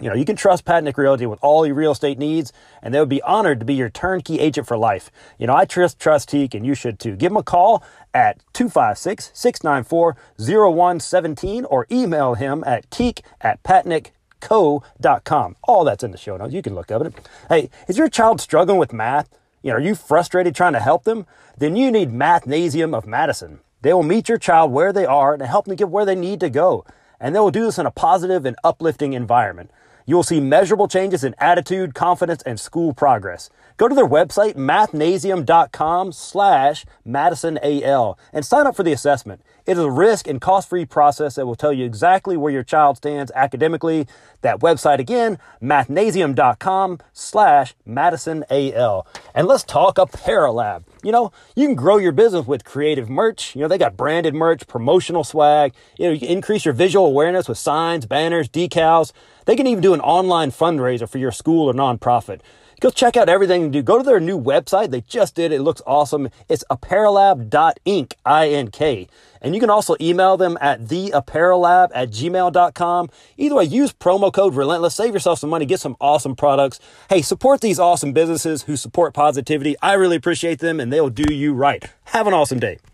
You 0.00 0.08
know, 0.08 0.14
you 0.14 0.24
can 0.24 0.36
trust 0.36 0.64
Patnick 0.64 0.96
Realty 0.96 1.26
with 1.26 1.40
all 1.42 1.66
your 1.66 1.74
real 1.74 1.90
estate 1.90 2.18
needs, 2.18 2.52
and 2.82 2.94
they 2.94 3.00
would 3.00 3.08
be 3.08 3.22
honored 3.22 3.58
to 3.58 3.66
be 3.66 3.74
your 3.74 3.90
turnkey 3.90 4.38
agent 4.38 4.66
for 4.66 4.76
life. 4.76 5.10
You 5.38 5.48
know, 5.48 5.56
I 5.56 5.64
trust 5.64 5.98
Trust 5.98 6.28
Teak, 6.28 6.54
and 6.54 6.64
you 6.64 6.74
should 6.74 7.00
too. 7.00 7.16
Give 7.16 7.30
them 7.30 7.36
a 7.38 7.42
call 7.42 7.82
at 8.14 8.38
256 8.52 9.32
694 9.34 10.16
0117 10.38 11.64
or 11.64 11.86
email 11.90 12.34
him 12.34 12.62
at 12.64 12.88
teak 12.92 13.22
at 13.40 13.60
patnickco.com. 13.64 15.56
All 15.64 15.84
that's 15.84 16.04
in 16.04 16.12
the 16.12 16.18
show 16.18 16.36
notes. 16.36 16.54
You 16.54 16.62
can 16.62 16.76
look 16.76 16.92
up 16.92 17.02
it. 17.02 17.14
Hey, 17.48 17.68
is 17.88 17.98
your 17.98 18.08
child 18.08 18.40
struggling 18.40 18.78
with 18.78 18.92
math? 18.92 19.28
You 19.62 19.70
know, 19.70 19.78
are 19.78 19.80
you 19.80 19.96
frustrated 19.96 20.54
trying 20.54 20.74
to 20.74 20.80
help 20.80 21.02
them? 21.02 21.26
Then 21.56 21.74
you 21.74 21.90
need 21.90 22.12
Mathnasium 22.12 22.96
of 22.96 23.06
Madison. 23.06 23.58
They 23.82 23.92
will 23.92 24.04
meet 24.04 24.28
your 24.28 24.38
child 24.38 24.70
where 24.70 24.92
they 24.92 25.06
are 25.06 25.34
and 25.34 25.42
help 25.42 25.66
them 25.66 25.74
get 25.74 25.88
where 25.88 26.04
they 26.04 26.14
need 26.14 26.38
to 26.40 26.50
go. 26.50 26.84
And 27.20 27.34
they 27.34 27.40
will 27.40 27.50
do 27.50 27.64
this 27.64 27.78
in 27.78 27.86
a 27.86 27.90
positive 27.90 28.46
and 28.46 28.56
uplifting 28.62 29.12
environment. 29.12 29.72
You 30.08 30.16
will 30.16 30.22
see 30.22 30.40
measurable 30.40 30.88
changes 30.88 31.22
in 31.22 31.34
attitude, 31.36 31.94
confidence, 31.94 32.42
and 32.44 32.58
school 32.58 32.94
progress. 32.94 33.50
Go 33.76 33.88
to 33.88 33.94
their 33.94 34.08
website, 34.08 34.54
mathnasium.com 34.54 36.12
slash 36.12 36.86
madisonal, 37.06 38.16
and 38.32 38.42
sign 38.42 38.66
up 38.66 38.74
for 38.74 38.82
the 38.82 38.92
assessment. 38.94 39.42
It 39.66 39.72
is 39.72 39.84
a 39.84 39.90
risk 39.90 40.26
and 40.26 40.40
cost-free 40.40 40.86
process 40.86 41.34
that 41.34 41.44
will 41.44 41.56
tell 41.56 41.74
you 41.74 41.84
exactly 41.84 42.38
where 42.38 42.50
your 42.50 42.62
child 42.62 42.96
stands 42.96 43.30
academically. 43.34 44.06
That 44.40 44.60
website 44.60 44.98
again, 44.98 45.38
mathnasium.com 45.62 47.00
slash 47.12 47.74
madisonal. 47.86 49.06
And 49.34 49.46
let's 49.46 49.62
talk 49.62 49.96
Apparelab. 49.96 50.84
You 51.02 51.12
know, 51.12 51.32
you 51.54 51.66
can 51.66 51.74
grow 51.74 51.98
your 51.98 52.12
business 52.12 52.46
with 52.46 52.64
creative 52.64 53.08
merch. 53.08 53.54
You 53.54 53.62
know, 53.62 53.68
they 53.68 53.78
got 53.78 53.96
branded 53.96 54.34
merch, 54.34 54.66
promotional 54.66 55.24
swag. 55.24 55.74
You 55.98 56.06
know, 56.06 56.12
you 56.12 56.26
increase 56.26 56.64
your 56.64 56.74
visual 56.74 57.06
awareness 57.06 57.48
with 57.48 57.58
signs, 57.58 58.06
banners, 58.06 58.48
decals. 58.48 59.12
They 59.44 59.56
can 59.56 59.66
even 59.66 59.82
do 59.82 59.94
an 59.94 60.00
online 60.00 60.50
fundraiser 60.50 61.08
for 61.08 61.18
your 61.18 61.32
school 61.32 61.68
or 61.68 61.74
nonprofit. 61.74 62.40
Go 62.80 62.90
check 62.90 63.16
out 63.16 63.28
everything 63.28 63.62
they 63.64 63.68
do. 63.78 63.82
Go 63.82 63.98
to 63.98 64.04
their 64.04 64.20
new 64.20 64.40
website. 64.40 64.90
They 64.90 65.00
just 65.00 65.34
did 65.34 65.50
it. 65.50 65.60
Looks 65.60 65.82
awesome. 65.86 66.28
It's 66.48 66.64
apparelab.ink, 66.70 68.16
I-N-K. 68.24 69.08
And 69.40 69.54
you 69.54 69.60
can 69.60 69.70
also 69.70 69.96
email 70.00 70.36
them 70.36 70.56
at 70.60 70.82
theapparellab 70.82 71.90
at 71.94 72.10
gmail.com. 72.10 73.10
Either 73.36 73.54
way, 73.54 73.64
use 73.64 73.92
promo 73.92 74.32
code 74.32 74.54
Relentless. 74.54 74.94
Save 74.94 75.14
yourself 75.14 75.38
some 75.38 75.50
money. 75.50 75.66
Get 75.66 75.80
some 75.80 75.96
awesome 76.00 76.36
products. 76.36 76.80
Hey, 77.08 77.22
support 77.22 77.60
these 77.60 77.78
awesome 77.78 78.12
businesses 78.12 78.62
who 78.62 78.76
support 78.76 79.14
positivity. 79.14 79.76
I 79.82 79.94
really 79.94 80.16
appreciate 80.16 80.60
them 80.60 80.80
and 80.80 80.92
they'll 80.92 81.10
do 81.10 81.32
you 81.32 81.54
right. 81.54 81.84
Have 82.04 82.26
an 82.26 82.34
awesome 82.34 82.58
day. 82.58 82.78